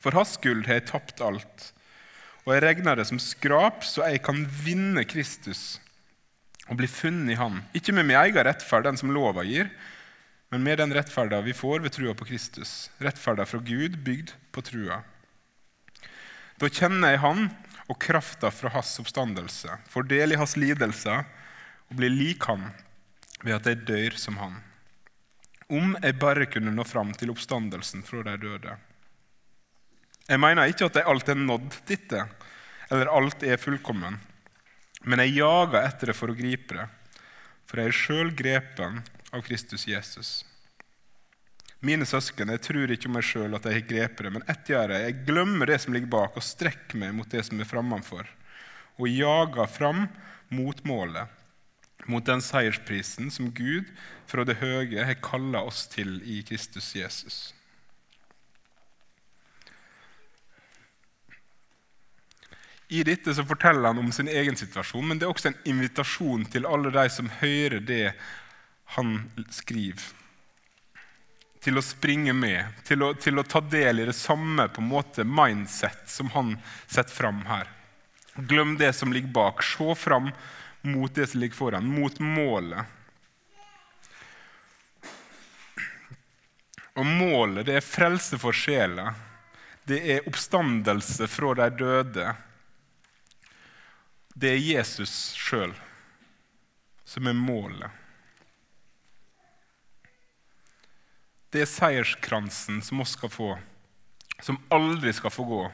For 0.02 0.14
hans 0.14 0.36
skyld 0.36 0.66
har 0.68 0.80
jeg 0.80 0.88
tapt 0.92 1.22
alt, 1.24 1.70
og 2.46 2.54
jeg 2.54 2.62
regner 2.62 2.98
det 2.98 3.08
som 3.08 3.18
skrap, 3.22 3.82
så 3.86 4.06
jeg 4.06 4.22
kan 4.26 4.44
vinne 4.62 5.02
Kristus 5.08 5.80
og 6.66 6.78
bli 6.78 6.88
funnet 6.90 7.34
i 7.34 7.38
Han. 7.38 7.60
Ikke 7.78 7.94
med 7.94 8.08
min 8.08 8.18
egen 8.18 8.46
rettferd, 8.46 8.86
den 8.86 8.98
som 8.98 9.10
lova 9.14 9.42
gir, 9.46 9.70
men 10.48 10.62
med 10.62 10.78
den 10.78 10.94
rettferda 10.94 11.40
vi 11.40 11.54
får 11.54 11.80
ved 11.84 11.92
trua 11.92 12.14
på 12.14 12.24
Kristus, 12.28 12.90
rettferda 12.98 13.46
fra 13.46 13.58
Gud, 13.58 13.98
bygd 14.06 14.32
på 14.54 14.62
trua. 14.62 15.02
Da 16.56 16.70
kjenner 16.72 17.14
jeg 17.14 17.22
Han 17.24 17.48
og 17.86 17.98
krafta 18.02 18.50
fra 18.50 18.70
Hans 18.74 18.94
oppstandelse, 19.02 19.78
får 19.90 20.08
del 20.10 20.32
i 20.32 20.38
Hans 20.40 20.56
lidelser 20.56 21.26
og 21.90 21.98
blir 21.98 22.14
lik 22.14 22.46
Han 22.50 22.68
ved 23.42 23.56
at 23.58 23.68
jeg 23.70 23.84
dør 23.88 24.18
som 24.18 24.38
Han. 24.42 24.60
Om 25.66 25.96
jeg 26.02 26.18
bare 26.22 26.46
kunne 26.46 26.74
nå 26.74 26.84
fram 26.86 27.10
til 27.18 27.32
oppstandelsen 27.34 28.04
fra 28.06 28.22
de 28.26 28.36
døde. 28.38 28.76
Jeg 30.26 30.42
mener 30.42 30.70
ikke 30.70 30.86
at 30.86 30.98
jeg 30.98 31.10
alt 31.10 31.28
er 31.28 31.38
nådd 31.38 31.80
dette, 31.86 32.22
eller 32.90 33.10
alt 33.10 33.42
er 33.42 33.58
fullkommen, 33.58 34.18
men 35.06 35.22
jeg 35.22 35.36
jager 35.40 35.82
etter 35.82 36.10
det 36.10 36.16
for 36.18 36.30
å 36.30 36.38
gripe 36.38 36.74
det 36.78 36.86
for 37.66 37.82
jeg 37.82 37.90
er 37.90 37.98
sjøl 37.98 38.32
grepen 38.38 39.00
av 39.36 39.42
Kristus 39.46 39.86
Jesus. 39.86 40.44
Mine 41.84 42.06
søsken, 42.08 42.50
jeg 42.54 42.62
tror 42.64 42.92
ikke 42.92 43.10
om 43.10 43.18
meg 43.18 43.26
sjøl 43.28 43.56
at 43.56 43.66
jeg 43.68 43.76
har 43.76 43.88
grepet 43.90 44.24
det, 44.24 44.32
men 44.32 44.46
ett 44.48 44.70
gjør 44.72 44.94
jeg. 44.94 45.04
Jeg 45.06 45.24
glemmer 45.28 45.68
det 45.68 45.80
som 45.82 45.94
ligger 45.94 46.12
bak, 46.14 46.38
og 46.38 46.44
strekker 46.44 47.00
meg 47.00 47.12
mot 47.14 47.28
det 47.30 47.44
som 47.46 47.60
er 47.60 47.68
framfor, 47.68 48.30
og 48.96 49.10
jager 49.12 49.68
fram 49.68 50.06
mot 50.48 50.80
målet, 50.88 51.28
mot 52.08 52.24
den 52.24 52.40
seiersprisen 52.44 53.28
som 53.34 53.52
Gud 53.52 53.90
fra 54.30 54.46
det 54.46 54.58
høye 54.62 55.04
har 55.04 55.20
kalla 55.22 55.66
oss 55.68 55.84
til 55.92 56.18
i 56.24 56.40
Kristus 56.48 56.94
Jesus. 56.96 57.38
I 62.88 63.02
dette 63.02 63.34
så 63.34 63.42
forteller 63.42 63.90
han 63.90 63.98
om 63.98 64.12
sin 64.14 64.30
egen 64.30 64.56
situasjon, 64.56 65.08
men 65.10 65.18
det 65.18 65.26
er 65.26 65.32
også 65.32 65.50
en 65.50 65.62
invitasjon 65.66 66.46
til 66.50 66.68
alle 66.70 66.92
de 66.94 67.06
som 67.10 67.30
hører 67.40 67.82
det 67.82 68.12
han 68.94 69.30
skriver. 69.50 70.04
Til 71.60 71.78
å 71.78 71.82
springe 71.82 72.32
med, 72.36 72.76
til 72.86 73.02
å, 73.02 73.12
til 73.18 73.40
å 73.40 73.46
ta 73.46 73.60
del 73.60 74.00
i 74.00 74.06
det 74.06 74.14
samme 74.14 74.68
på 74.70 74.82
en 74.82 74.90
måte 74.90 75.24
mindset 75.26 76.04
som 76.10 76.30
han 76.36 76.54
setter 76.86 77.14
fram 77.14 77.42
her. 77.48 77.66
Glem 78.36 78.76
det 78.78 78.92
som 78.94 79.12
ligger 79.12 79.32
bak. 79.34 79.64
Se 79.64 79.94
fram 79.98 80.30
mot 80.86 81.14
det 81.14 81.26
som 81.26 81.40
ligger 81.40 81.58
foran, 81.58 81.88
mot 81.90 82.20
målet. 82.22 82.84
Og 86.96 87.06
målet 87.06 87.66
det 87.66 87.80
er 87.80 87.84
frelse 87.84 88.38
for 88.40 88.56
sjela. 88.56 89.10
Det 89.86 89.98
er 90.14 90.28
oppstandelse 90.28 91.26
fra 91.30 91.54
de 91.58 91.70
døde 91.82 92.34
det 94.36 94.50
er 94.52 94.60
Jesus 94.60 95.12
sjøl 95.32 95.72
som 97.08 97.28
er 97.30 97.36
målet. 97.38 97.88
Det 101.52 101.62
er 101.62 101.70
seierskransen 101.70 102.82
som 102.84 103.00
oss 103.02 103.14
skal 103.16 103.32
få, 103.32 103.50
som 104.42 104.58
aldri 104.72 105.14
skal 105.16 105.34
få 105.34 105.48
gå. 105.48 105.64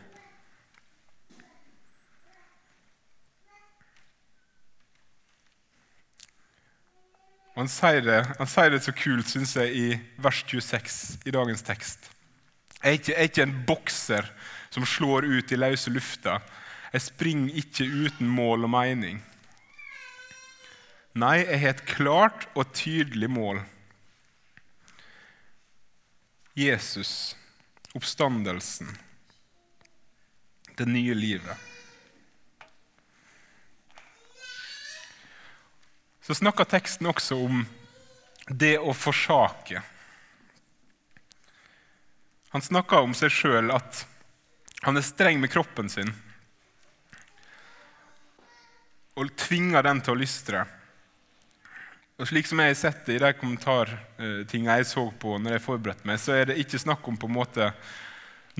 han 7.52 7.68
sier, 7.68 8.00
det, 8.00 8.20
han 8.38 8.48
sier 8.48 8.70
det 8.72 8.78
så 8.80 8.94
kult, 8.96 9.28
syns 9.28 9.52
jeg, 9.58 9.74
i 9.76 10.22
vers 10.24 10.38
26 10.48 11.26
i 11.28 11.34
dagens 11.34 11.60
tekst. 11.62 12.08
Jeg 12.80 12.88
er 12.88 12.96
ikke, 12.96 13.12
jeg 13.12 13.18
er 13.20 13.28
ikke 13.28 13.44
en 13.44 13.58
bokser 13.68 14.30
som 14.72 14.86
slår 14.88 15.28
ut 15.28 15.52
i 15.52 15.58
løse 15.60 15.92
lufta 15.92 16.38
jeg 16.92 17.06
springer 17.06 17.54
ikke 17.56 17.86
uten 17.88 18.28
mål 18.28 18.66
og 18.66 18.72
mening. 18.74 19.20
Nei, 21.16 21.38
jeg 21.40 21.60
har 21.60 21.74
et 21.74 21.86
klart 21.88 22.44
og 22.52 22.72
tydelig 22.76 23.30
mål. 23.32 23.62
Jesus, 26.54 27.36
oppstandelsen, 27.94 28.98
det 30.76 30.84
nye 30.84 31.14
livet. 31.14 31.56
Så 36.20 36.34
snakker 36.34 36.64
teksten 36.64 37.08
også 37.08 37.38
om 37.44 37.64
det 38.48 38.76
å 38.78 38.92
forsake. 38.92 39.80
Han 42.52 42.62
snakker 42.62 43.00
om 43.00 43.16
seg 43.16 43.32
sjøl 43.32 43.72
at 43.72 44.04
han 44.84 45.00
er 45.00 45.06
streng 45.06 45.40
med 45.40 45.50
kroppen 45.54 45.88
sin 45.88 46.12
og 49.16 49.32
tvinger 49.36 49.84
den 49.84 50.00
til 50.04 50.14
å 50.14 50.20
lystre. 50.20 50.66
Og 52.22 52.28
Slik 52.30 52.46
som 52.46 52.60
jeg 52.62 52.70
har 52.70 52.78
sett 52.78 53.00
det 53.08 53.16
i 53.16 53.18
de 53.18 53.32
kommentartingene 53.34 54.76
jeg 54.78 54.86
så 54.92 55.02
på 55.18 55.34
når 55.42 55.56
jeg 55.56 55.64
forberedte 55.64 56.06
meg, 56.06 56.20
så 56.22 56.36
er 56.36 56.52
det 56.52 56.60
ikke 56.62 56.78
snakk 56.78 57.08
om 57.10 57.16
på 57.18 57.26
en 57.26 57.34
måte 57.34 57.70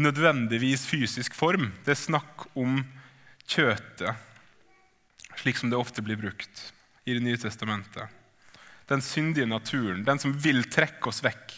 nødvendigvis 0.03 0.83
fysisk 0.91 1.37
form. 1.39 1.69
Det 1.87 1.93
er 1.95 2.01
snakk 2.01 2.49
om 2.59 2.81
kjøtet, 3.47 4.19
slik 5.39 5.61
som 5.61 5.71
det 5.71 5.79
ofte 5.79 6.03
blir 6.03 6.19
brukt 6.19 6.73
i 7.07 7.15
Det 7.15 7.23
nye 7.23 7.39
testamentet. 7.39 8.11
Den 8.91 9.03
syndige 9.03 9.47
naturen, 9.47 10.03
den 10.03 10.19
som 10.19 10.35
vil 10.35 10.65
trekke 10.67 11.13
oss 11.13 11.23
vekk. 11.23 11.55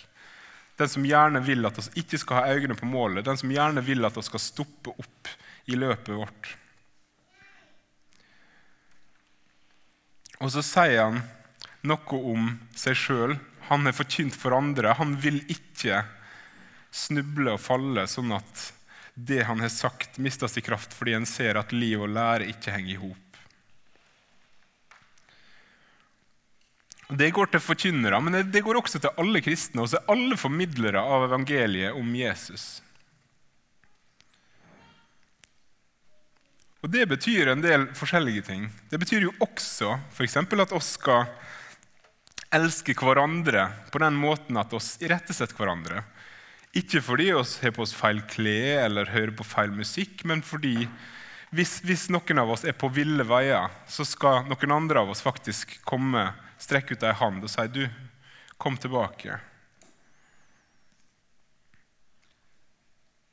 Den 0.76 0.90
som 0.92 1.06
gjerne 1.08 1.40
vil 1.40 1.64
at 1.64 1.78
vi 1.78 2.02
ikke 2.02 2.20
skal 2.20 2.42
ha 2.42 2.52
øynene 2.52 2.76
på 2.76 2.88
målet, 2.88 3.24
den 3.24 3.40
som 3.40 3.52
gjerne 3.52 3.80
vil 3.80 4.04
at 4.04 4.16
vi 4.16 4.26
skal 4.28 4.42
stoppe 4.44 4.92
opp 4.92 5.32
i 5.72 5.78
løpet 5.80 6.12
vårt. 6.20 6.52
Og 10.44 10.52
så 10.52 10.60
sier 10.60 11.00
han 11.00 11.22
noe 11.84 12.20
om 12.34 12.54
seg 12.76 12.96
sjøl. 12.98 13.36
Han 13.70 13.88
er 13.88 13.96
forkynt 13.96 14.36
for 14.36 14.56
andre. 14.56 14.96
Han 14.98 15.16
vil 15.20 15.40
ikke 15.52 16.02
snuble 16.94 17.56
og 17.56 17.62
falle, 17.62 18.06
sånn 18.10 18.32
at 18.36 18.70
det 19.14 19.44
han 19.46 19.60
har 19.62 19.70
sagt, 19.70 20.18
mister 20.18 20.50
sin 20.50 20.64
kraft 20.66 20.94
fordi 20.94 21.14
en 21.14 21.28
ser 21.28 21.58
at 21.58 21.72
liv 21.74 22.02
og 22.02 22.10
lære 22.14 22.48
ikke 22.50 22.74
henger 22.74 22.94
i 22.94 23.02
hop. 23.02 23.20
Det 27.14 27.28
går 27.36 27.52
til 27.52 27.60
forkynnere, 27.62 28.18
men 28.24 28.40
det 28.50 28.62
går 28.64 28.80
også 28.80 28.98
til 29.02 29.20
alle 29.20 29.42
kristne 29.44 29.84
og 29.84 30.10
alle 30.10 30.38
formidlere 30.40 30.98
av 30.98 31.28
evangeliet 31.28 31.94
om 31.94 32.08
Jesus. 32.16 32.80
Og 36.84 36.90
Det 36.90 37.06
betyr 37.08 37.48
en 37.48 37.62
del 37.64 37.86
forskjellige 37.96 38.42
ting. 38.44 38.66
Det 38.90 38.98
betyr 39.00 39.28
jo 39.28 39.34
også 39.40 39.94
f.eks. 40.12 40.36
at 40.36 40.74
oss 40.76 40.90
skal 40.98 41.28
elske 42.54 42.94
hverandre 42.96 43.68
på 43.92 44.00
den 44.02 44.16
måten 44.18 44.58
at 44.60 44.72
oss 44.76 44.94
irettesetter 45.02 45.58
hverandre. 45.58 46.04
Ikke 46.74 47.02
fordi 47.04 47.28
oss 47.34 47.58
har 47.62 47.74
på 47.74 47.84
oss 47.84 47.94
feil 47.94 48.22
klær 48.30 48.86
eller 48.88 49.12
hører 49.14 49.34
på 49.36 49.46
feil 49.46 49.74
musikk, 49.74 50.24
men 50.26 50.42
fordi 50.42 50.88
hvis, 51.54 51.76
hvis, 51.86 52.08
noen 52.10 52.40
av 52.42 52.50
oss 52.50 52.64
er 52.66 52.74
på 52.74 52.88
ville 52.90 53.22
veier, 53.28 53.70
så 53.86 54.02
skal 54.06 54.48
noen 54.48 54.74
andre 54.74 55.04
av 55.04 55.12
oss 55.12 55.22
faktisk 55.22 55.76
komme, 55.86 56.32
strekke 56.58 56.96
ut 56.96 57.06
ei 57.06 57.14
hand 57.14 57.46
og 57.46 57.52
si 57.52 57.66
du, 57.70 57.84
kom 58.58 58.78
tilbake. 58.80 59.36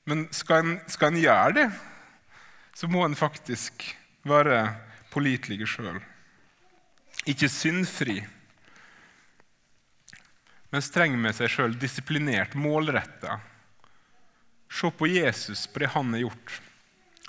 Men 0.10 0.28
skal 0.34 0.62
en, 0.62 0.76
skal 0.92 1.12
en 1.12 1.22
gjøre 1.22 1.56
det, 1.58 1.66
så 2.78 2.90
må 2.90 3.06
en 3.06 3.18
faktisk 3.18 3.88
være 4.28 4.64
pålitelig 5.14 5.66
sjøl. 5.70 5.98
Ikke 7.30 7.50
syndfri, 7.50 8.20
men 10.72 10.84
streng 10.84 11.18
med 11.20 11.36
seg 11.36 11.52
sjøl, 11.52 11.74
disiplinert, 11.80 12.56
målretta. 12.56 13.40
Se 14.72 14.92
på 14.96 15.10
Jesus, 15.12 15.66
på 15.68 15.84
det 15.84 15.92
han 15.92 16.14
har 16.16 16.24
gjort. 16.24 16.62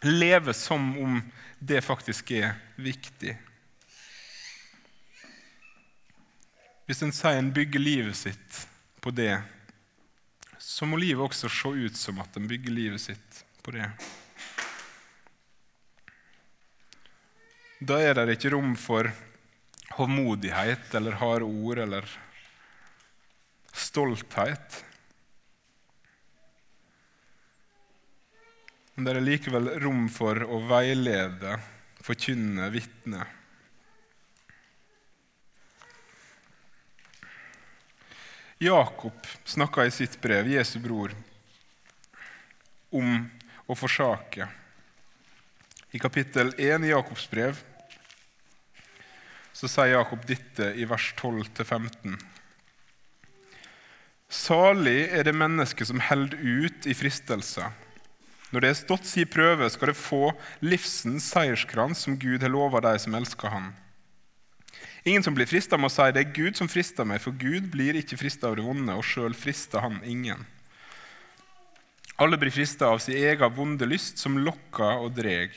Leve 0.02 0.54
som 0.54 0.92
om 1.02 1.18
det 1.58 1.80
faktisk 1.82 2.30
er 2.38 2.54
viktig. 2.78 3.34
Hvis 6.86 7.02
en 7.02 7.14
sier 7.14 7.38
en 7.38 7.52
bygger 7.54 7.82
livet 7.82 8.18
sitt 8.18 8.62
på 9.02 9.10
det, 9.14 9.40
så 10.62 10.86
må 10.86 10.98
livet 11.02 11.26
også 11.26 11.50
se 11.50 11.70
ut 11.86 11.98
som 11.98 12.22
at 12.22 12.36
en 12.38 12.46
bygger 12.50 12.74
livet 12.74 13.02
sitt 13.02 13.42
på 13.62 13.74
det. 13.74 13.90
Da 17.82 17.98
er 17.98 18.14
det 18.14 18.36
ikke 18.36 18.54
rom 18.54 18.76
for 18.78 19.10
hovmodighet 19.98 20.94
eller 20.94 21.18
harde 21.18 21.46
ord 21.46 21.80
eller 21.82 22.06
stolthet. 23.72 24.84
Men 28.94 29.04
det 29.08 29.14
er 29.16 29.24
likevel 29.24 29.70
rom 29.82 30.08
for 30.12 30.44
å 30.44 30.60
veilede, 30.68 31.56
forkynne, 32.04 32.68
vitne. 32.74 33.24
Jakob 38.62 39.26
snakka 39.44 39.88
i 39.88 39.90
sitt 39.90 40.20
brev, 40.22 40.46
Jesu 40.52 40.76
bror, 40.78 41.10
om 42.94 43.24
å 43.66 43.74
forsake. 43.74 44.46
I 45.90 45.98
kapittel 45.98 46.52
1 46.54 46.86
i 46.86 46.92
Jakobs 46.92 47.24
brev 47.32 47.58
så 49.52 49.68
sier 49.68 49.96
Jakob 49.96 50.22
dette 50.28 50.70
i 50.78 50.86
vers 50.88 51.08
12-15. 51.18 52.14
Salig 54.32 55.10
er 55.12 55.26
det 55.28 55.36
mennesket 55.36 55.90
som 55.90 56.00
holder 56.00 56.38
ut 56.40 56.86
i 56.88 56.94
fristelser. 56.96 57.68
Når 58.52 58.64
det 58.64 58.70
er 58.70 58.78
stått 58.78 59.08
si 59.08 59.26
prøve, 59.28 59.68
skal 59.72 59.92
det 59.92 59.98
få 60.00 60.30
livsens 60.64 61.26
seierskrans 61.34 62.00
som 62.04 62.16
Gud 62.20 62.40
har 62.44 62.52
lova 62.52 62.80
de 62.84 62.94
som 63.00 63.14
elsker 63.16 63.52
Han. 63.52 63.70
Ingen 65.04 65.24
som 65.24 65.36
blir 65.36 65.48
frista, 65.50 65.76
må 65.76 65.90
si 65.92 66.08
det 66.14 66.22
er 66.22 66.34
Gud 66.36 66.56
som 66.56 66.70
frister 66.70 67.04
meg, 67.08 67.20
for 67.20 67.36
Gud 67.36 67.68
blir 67.72 67.96
ikke 67.98 68.20
frista 68.20 68.48
av 68.48 68.56
det 68.56 68.64
vonde, 68.64 68.96
og 68.96 69.04
sjøl 69.04 69.36
frister 69.36 69.84
Han 69.84 70.00
ingen. 70.04 70.44
Alle 72.16 72.38
blir 72.40 72.52
frista 72.54 72.88
av 72.92 73.00
sin 73.04 73.18
egen 73.18 73.56
vonde 73.56 73.88
lyst, 73.88 74.20
som 74.22 74.40
lokker 74.40 75.00
og 75.02 75.16
dreg. 75.16 75.56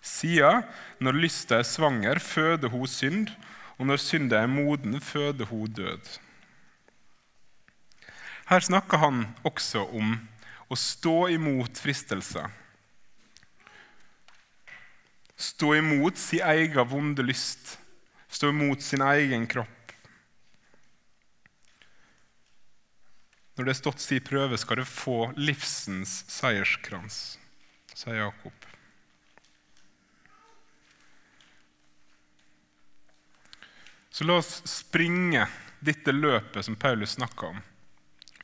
Sida, 0.00 0.62
når 1.00 1.24
lysta 1.24 1.60
er 1.60 1.68
svanger, 1.68 2.20
føder 2.20 2.72
hun 2.72 2.88
synd, 2.88 3.30
og 3.78 3.88
når 3.88 4.00
synda 4.00 4.42
er 4.42 4.50
moden, 4.50 4.96
føder 5.00 5.48
hun 5.48 5.70
død. 5.76 6.18
Her 8.50 8.60
snakker 8.66 8.98
han 8.98 9.20
også 9.46 9.84
om 9.94 10.16
å 10.66 10.78
stå 10.78 11.28
imot 11.30 11.78
fristelser. 11.78 12.48
Stå 15.38 15.76
imot 15.78 16.18
sin 16.18 16.42
egen 16.42 16.88
vonde 16.90 17.22
lyst. 17.22 17.76
Stå 18.26 18.50
imot 18.50 18.82
sin 18.82 19.06
egen 19.06 19.46
kropp. 19.46 19.94
Når 23.54 23.68
det 23.68 23.74
er 23.76 23.78
stått 23.78 24.02
si 24.02 24.18
prøve, 24.24 24.58
skal 24.58 24.82
du 24.82 24.86
få 24.88 25.30
livsens 25.38 26.18
seierskrans, 26.32 27.38
sier 27.94 28.22
Jakob. 28.24 28.68
Så 34.10 34.26
la 34.26 34.40
oss 34.42 34.56
springe 34.66 35.46
dette 35.78 36.10
løpet 36.10 36.66
som 36.66 36.74
Paulus 36.74 37.14
snakker 37.20 37.54
om. 37.54 37.66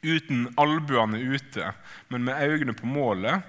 Uten 0.07 0.47
albuene 0.61 1.19
ute, 1.19 1.73
men 2.09 2.27
med 2.27 2.38
øynene 2.38 2.75
på 2.77 2.87
målet 2.87 3.42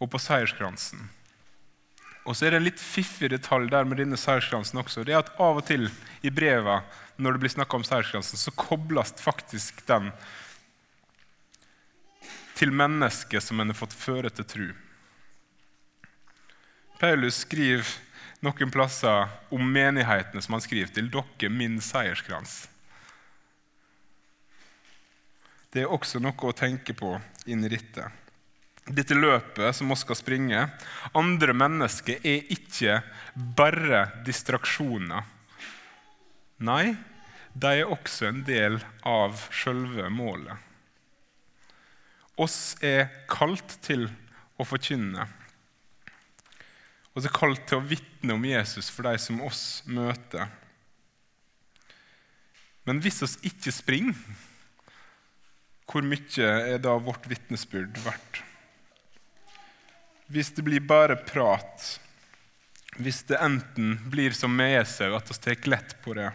og 0.00 0.08
på 0.12 0.20
seierskransen. 0.20 1.04
Og 2.26 2.34
så 2.34 2.46
er 2.46 2.54
det 2.54 2.60
en 2.60 2.66
litt 2.66 2.82
fiffig 2.82 3.30
detalj 3.30 3.68
der 3.70 3.86
med 3.86 4.00
denne 4.00 4.18
seierskransen 4.18 4.80
også. 4.82 5.04
Det 5.06 5.14
er 5.14 5.22
at 5.22 5.34
Av 5.38 5.60
og 5.60 5.66
til 5.68 5.86
i 6.26 6.32
breva 6.34 6.80
når 7.16 7.36
det 7.36 7.42
blir 7.44 7.54
snakka 7.54 7.78
om 7.78 7.86
seierskransen, 7.86 8.40
så 8.40 8.52
kobles 8.52 9.14
faktisk 9.22 9.84
den 9.88 10.10
til 12.56 12.72
mennesket 12.72 13.44
som 13.44 13.60
en 13.60 13.70
har 13.70 13.78
fått 13.78 13.94
føre 13.96 14.32
til 14.32 14.48
tru. 14.48 14.66
Paulus 16.96 17.42
skriver 17.44 17.84
noen 18.46 18.72
plasser 18.72 19.28
om 19.54 19.72
menighetene 19.72 20.42
som 20.44 20.56
han 20.56 20.64
skriver 20.64 20.92
til 20.94 21.10
dere, 21.12 21.50
min 21.52 21.80
seierskrans. 21.82 22.66
Det 25.72 25.82
er 25.84 25.92
også 25.92 26.22
noe 26.22 26.48
å 26.48 26.56
tenke 26.56 26.94
på 26.96 27.16
inni 27.50 27.68
rittet. 27.68 28.22
Dette 28.86 29.16
løpet 29.18 29.74
som 29.74 29.90
vi 29.90 29.96
skal 29.98 30.16
springe, 30.16 30.60
andre 31.18 31.54
mennesker 31.58 32.22
er 32.22 32.46
ikke 32.54 33.00
bare 33.34 34.04
distraksjoner. 34.24 35.26
Nei, 36.62 36.94
de 37.52 37.72
er 37.82 37.90
også 37.90 38.28
en 38.30 38.44
del 38.46 38.78
av 39.04 39.48
sjølve 39.50 40.06
målet. 40.12 40.54
Oss 42.38 42.76
er 42.84 43.08
kalt 43.28 43.78
til 43.82 44.06
å 44.56 44.64
forkynne 44.68 45.26
og 47.16 47.24
så 47.24 47.32
kalt 47.32 47.62
til 47.64 47.80
å 47.80 47.86
vitne 47.88 48.34
om 48.36 48.44
Jesus 48.44 48.90
for 48.92 49.08
de 49.08 49.16
som 49.16 49.40
oss 49.46 49.80
møter. 49.88 50.50
Men 52.84 53.00
hvis 53.00 53.22
oss 53.24 53.38
ikke 53.40 53.72
springer, 53.72 54.18
hvor 55.88 56.04
mye 56.04 56.50
er 56.74 56.82
da 56.82 56.92
vårt 57.00 57.24
vitnesbyrd 57.30 57.96
verdt? 58.04 58.42
Hvis 60.28 60.52
det 60.58 60.66
blir 60.66 60.84
bare 60.84 61.16
prat, 61.16 61.86
hvis 63.00 63.22
det 63.30 63.40
enten 63.40 63.96
blir 64.12 64.36
som 64.36 64.52
med 64.52 64.82
Esau, 64.82 65.14
at 65.16 65.30
vi 65.30 65.38
tar 65.40 65.70
lett 65.70 65.96
på 66.04 66.18
det, 66.18 66.28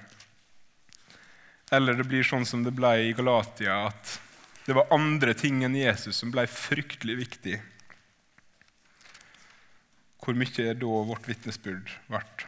eller 1.71 1.99
det 1.99 2.07
blir 2.09 2.25
sånn 2.25 2.47
som 2.47 2.65
det 2.65 2.73
ble 2.73 2.95
i 3.05 3.13
Galatia, 3.15 3.83
at 3.91 4.17
det 4.65 4.73
var 4.77 4.89
andre 4.95 5.35
ting 5.37 5.61
enn 5.67 5.77
Jesus 5.77 6.23
som 6.23 6.33
ble 6.33 6.47
fryktelig 6.49 7.19
viktig 7.21 7.59
hvor 10.21 10.37
mye 10.37 10.69
er 10.69 10.77
da 10.77 11.01
vårt 11.09 11.27
vitnesbyrd 11.29 11.89
verdt? 12.11 12.45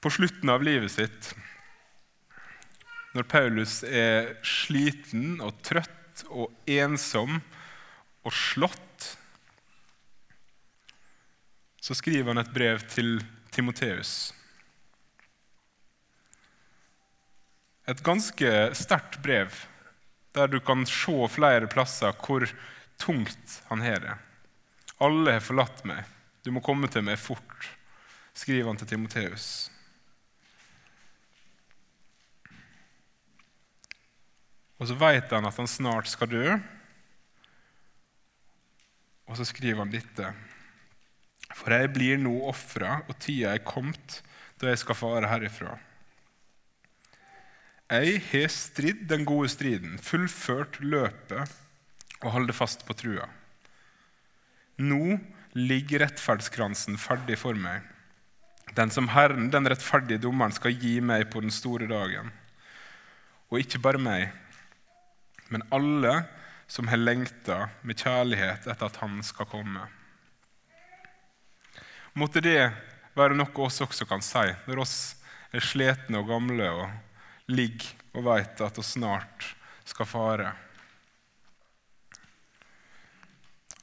På 0.00 0.08
slutten 0.12 0.48
av 0.48 0.64
livet 0.64 0.92
sitt, 0.94 1.34
når 3.12 3.26
Paulus 3.28 3.80
er 3.84 4.30
sliten 4.46 5.42
og 5.44 5.58
trøtt 5.66 6.22
og 6.30 6.54
ensom 6.70 7.40
og 8.24 8.32
slått, 8.32 9.10
så 11.80 11.96
skriver 11.96 12.32
han 12.32 12.40
et 12.40 12.52
brev 12.54 12.80
til 12.92 13.18
Timoteus. 13.52 14.32
Et 17.90 18.02
ganske 18.06 18.50
sterkt 18.78 19.20
brev, 19.24 19.52
der 20.36 20.48
du 20.48 20.60
kan 20.64 20.86
se 20.88 21.16
flere 21.32 21.68
plasser 21.68 22.14
hvor 22.24 22.46
tungt 23.00 23.60
han 23.68 23.82
har 23.84 24.04
det. 24.04 24.18
Alle 25.00 25.38
har 25.38 25.44
forlatt 25.44 25.84
meg. 25.88 26.04
Du 26.44 26.52
må 26.52 26.62
komme 26.64 26.88
til 26.92 27.04
meg 27.04 27.20
fort, 27.20 27.68
skriver 28.36 28.68
han 28.68 28.80
til 28.80 28.88
Timoteus. 28.92 29.70
Og 34.80 34.88
så 34.88 34.96
vet 34.96 35.32
han 35.32 35.48
at 35.48 35.58
han 35.60 35.68
snart 35.68 36.08
skal 36.08 36.30
dø, 36.32 36.44
og 39.28 39.36
så 39.38 39.44
skriver 39.46 39.84
han 39.84 39.92
dette. 39.92 40.32
For 41.54 41.72
jeg 41.74 41.92
blir 41.94 42.20
nå 42.20 42.32
ofra, 42.48 43.02
og 43.06 43.18
tida 43.20 43.52
er 43.54 43.64
kommet 43.66 44.20
da 44.60 44.72
jeg 44.72 44.80
skal 44.82 44.98
fare 44.98 45.28
herifra. 45.30 45.76
Jeg 47.90 48.20
har 48.30 48.52
stridd 48.54 49.06
den 49.10 49.24
gode 49.26 49.48
striden, 49.50 49.96
fullført 49.98 50.78
løpet 50.82 51.56
og 52.20 52.32
holder 52.36 52.54
fast 52.54 52.84
på 52.86 52.94
trua. 52.94 53.26
Nå 54.80 55.18
ligger 55.52 56.06
rettferdskransen 56.06 56.96
ferdig 57.00 57.36
for 57.40 57.58
meg, 57.58 57.84
den 58.76 58.92
som 58.94 59.10
Herren, 59.12 59.50
den 59.50 59.68
rettferdige 59.68 60.22
dommeren, 60.22 60.54
skal 60.54 60.72
gi 60.72 61.00
meg 61.04 61.26
på 61.32 61.42
den 61.42 61.52
store 61.52 61.88
dagen. 61.90 62.30
Og 63.50 63.60
ikke 63.60 63.80
bare 63.82 64.00
meg, 64.00 64.30
men 65.50 65.66
alle 65.74 66.14
som 66.70 66.88
har 66.88 67.00
lengta 67.02 67.64
med 67.82 67.98
kjærlighet 67.98 68.68
etter 68.70 68.86
at 68.86 69.00
Han 69.02 69.18
skal 69.26 69.48
komme. 69.50 69.88
Måtte 72.14 72.42
det 72.42 72.70
være 73.18 73.34
noe 73.34 73.64
oss 73.66 73.82
også 73.82 74.06
kan 74.06 74.22
si 74.22 74.46
når 74.68 74.84
oss 74.84 74.96
er 75.50 75.66
slitne 75.66 76.22
og 76.22 76.30
gamle 76.30 76.70
og 76.70 77.50
ligger 77.50 77.90
og 78.14 78.26
veit 78.26 78.62
at 78.62 78.78
vi 78.78 78.86
snart 78.86 79.50
skal 79.86 80.06
fare. 80.06 80.52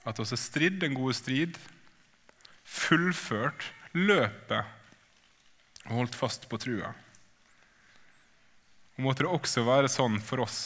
At 0.07 0.19
vi 0.19 0.25
har 0.29 0.39
stridd 0.39 0.79
den 0.81 0.95
gode 0.95 1.15
strid, 1.17 1.57
fullført 2.63 3.69
løpet 3.95 4.63
og 5.87 5.93
holdt 6.01 6.15
fast 6.15 6.47
på 6.51 6.59
trua. 6.61 6.93
Og 8.97 9.05
måtte 9.05 9.25
det 9.25 9.31
også 9.31 9.63
være 9.67 9.91
sånn 9.91 10.17
for 10.23 10.43
oss, 10.47 10.59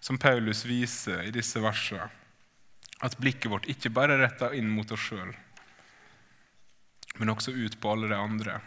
som 0.00 0.20
Paulus 0.20 0.62
viser 0.68 1.24
i 1.26 1.34
disse 1.34 1.60
versene, 1.62 2.10
at 3.02 3.16
blikket 3.18 3.50
vårt 3.50 3.68
ikke 3.70 3.92
bare 3.94 4.16
er 4.16 4.24
retta 4.26 4.50
inn 4.54 4.70
mot 4.70 4.90
oss 4.94 5.08
sjøl, 5.08 5.32
men 7.18 7.32
også 7.32 7.54
ut 7.54 7.78
på 7.80 7.92
alle 7.92 8.10
de 8.10 8.18
andre 8.18 8.60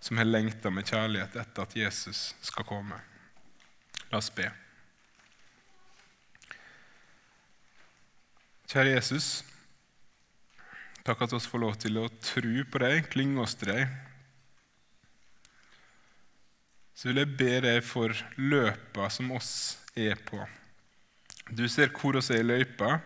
som 0.00 0.18
har 0.18 0.26
lengta 0.26 0.70
med 0.72 0.88
kjærlighet 0.88 1.36
etter 1.36 1.66
at 1.66 1.76
Jesus 1.76 2.30
skal 2.40 2.66
komme. 2.66 2.96
La 4.10 4.18
oss 4.18 4.30
be. 4.34 4.48
Kjære 8.70 8.92
Jesus, 8.92 9.40
takk 11.02 11.24
at 11.24 11.32
vi 11.34 11.38
får 11.42 11.58
lov 11.58 11.72
til 11.82 11.96
å 11.98 12.04
tro 12.22 12.60
på 12.70 12.78
deg, 12.78 13.08
klynge 13.10 13.42
oss 13.42 13.56
til 13.58 13.72
deg. 13.72 13.96
Så 16.94 17.08
vil 17.08 17.18
jeg 17.18 17.32
be 17.40 17.56
deg 17.64 17.80
for 17.82 18.14
løpa 18.38 19.08
som 19.10 19.32
oss 19.34 19.50
er 19.98 20.22
på. 20.22 20.38
Du 21.50 21.64
ser 21.66 21.90
hvor 21.90 22.20
oss 22.20 22.30
er 22.30 22.44
i 22.44 22.46
løypa. 22.46 23.00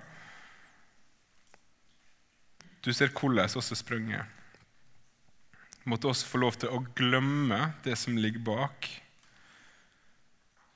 Du 2.85 2.92
ser 2.92 3.16
hvordan 3.16 3.48
oss 3.48 3.72
har 3.72 3.81
sprunget. 3.81 4.29
Måtte 5.88 6.12
oss 6.12 6.27
få 6.29 6.44
lov 6.44 6.61
til 6.61 6.77
å 6.77 6.85
glemme 6.92 7.70
det 7.88 7.96
som 8.05 8.20
ligger 8.20 8.44
bak, 8.53 8.92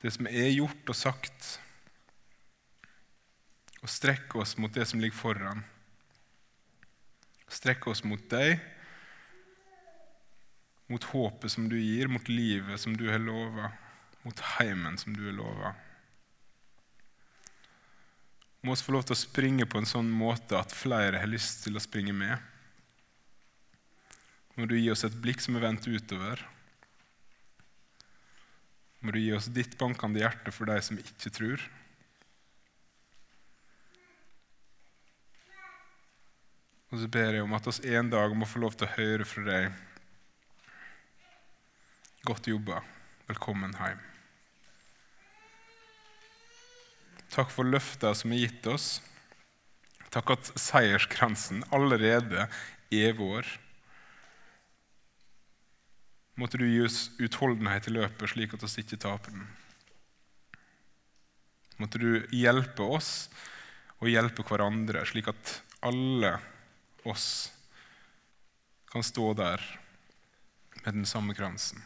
det 0.01 0.17
som 0.17 0.33
er 0.33 0.55
gjort 0.55 0.89
og 0.89 1.03
sagt 1.05 1.59
og 3.83 3.91
strekke 3.93 4.41
oss 4.43 4.57
mot 4.59 4.73
det 4.75 4.87
som 4.91 5.01
ligger 5.01 5.17
foran. 5.17 5.63
Strekke 7.49 7.93
oss 7.93 8.03
mot 8.05 8.23
deg, 8.31 8.59
mot 10.89 11.05
håpet 11.13 11.53
som 11.53 11.69
du 11.69 11.77
gir, 11.79 12.09
mot 12.09 12.29
livet 12.29 12.81
som 12.81 12.97
du 12.97 13.07
har 13.13 13.21
lova, 13.21 13.71
mot 14.25 14.41
heimen 14.59 14.99
som 15.01 15.17
du 15.17 15.27
har 15.29 15.37
lova. 15.37 15.75
Må 18.65 18.75
oss 18.75 18.83
få 18.83 18.93
lov 18.97 19.07
til 19.07 19.15
å 19.15 19.21
springe 19.21 19.69
på 19.71 19.79
en 19.81 19.89
sånn 19.89 20.09
måte 20.11 20.59
at 20.59 20.75
flere 20.75 21.21
har 21.23 21.31
lyst 21.31 21.63
til 21.65 21.79
å 21.79 21.83
springe 21.83 22.13
med. 22.17 22.37
Må 24.59 24.67
du 24.67 24.75
gi 24.75 24.89
oss 24.91 25.07
et 25.07 25.15
blikk 25.23 25.45
som 25.45 25.55
er 25.57 25.69
vendt 25.69 25.87
utover. 25.87 26.43
Må 28.99 29.15
du 29.15 29.21
gi 29.23 29.31
oss 29.37 29.47
ditt 29.55 29.77
bankende 29.79 30.25
hjerte 30.25 30.51
for 30.51 30.67
de 30.67 30.81
som 30.83 30.99
ikke 30.99 31.31
tror. 31.31 31.63
Og 36.89 37.03
så 37.03 37.09
ber 37.13 37.37
jeg 37.37 37.45
om 37.45 37.53
at 37.53 37.67
oss 37.69 37.83
en 37.85 38.09
dag 38.09 38.33
må 38.37 38.49
få 38.49 38.63
lov 38.63 38.77
til 38.79 38.89
å 38.89 38.95
høre 38.95 39.27
fra 39.29 39.45
deg. 39.45 39.77
Godt 42.25 42.49
jobba. 42.49 42.81
Velkommen 43.29 43.77
hjem. 43.77 44.01
Takk 47.29 47.53
for 47.53 47.69
løftene 47.69 48.17
som 48.17 48.33
er 48.33 48.47
gitt 48.47 48.71
oss. 48.73 48.89
Takk 50.09 50.33
at 50.39 50.49
seierskransen 50.57 51.61
allerede 51.77 52.49
er 52.89 53.17
vår. 53.21 53.45
Måtte 56.41 56.57
du 56.57 56.65
gi 56.71 56.81
oss 56.87 57.11
utholdenhet 57.21 57.91
i 57.91 57.97
løpet, 57.99 58.33
slik 58.33 58.57
at 58.57 58.65
vi 58.65 58.81
ikke 58.81 59.03
taper 59.05 59.37
den. 59.37 59.49
Måtte 61.79 62.01
du 62.01 62.25
hjelpe 62.33 62.87
oss 62.97 63.29
og 64.01 64.09
hjelpe 64.09 64.47
hverandre, 64.47 65.05
slik 65.07 65.29
at 65.29 65.59
alle 65.85 66.39
oss 67.03 67.53
kan 68.91 69.03
stå 69.03 69.33
der 69.35 69.81
med 70.85 70.95
den 70.95 71.07
samme 71.07 71.35
kransen. 71.35 71.83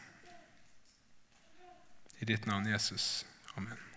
I 2.18 2.24
ditt 2.24 2.46
navn, 2.46 2.66
Jesus. 2.66 3.26
Amen. 3.54 3.91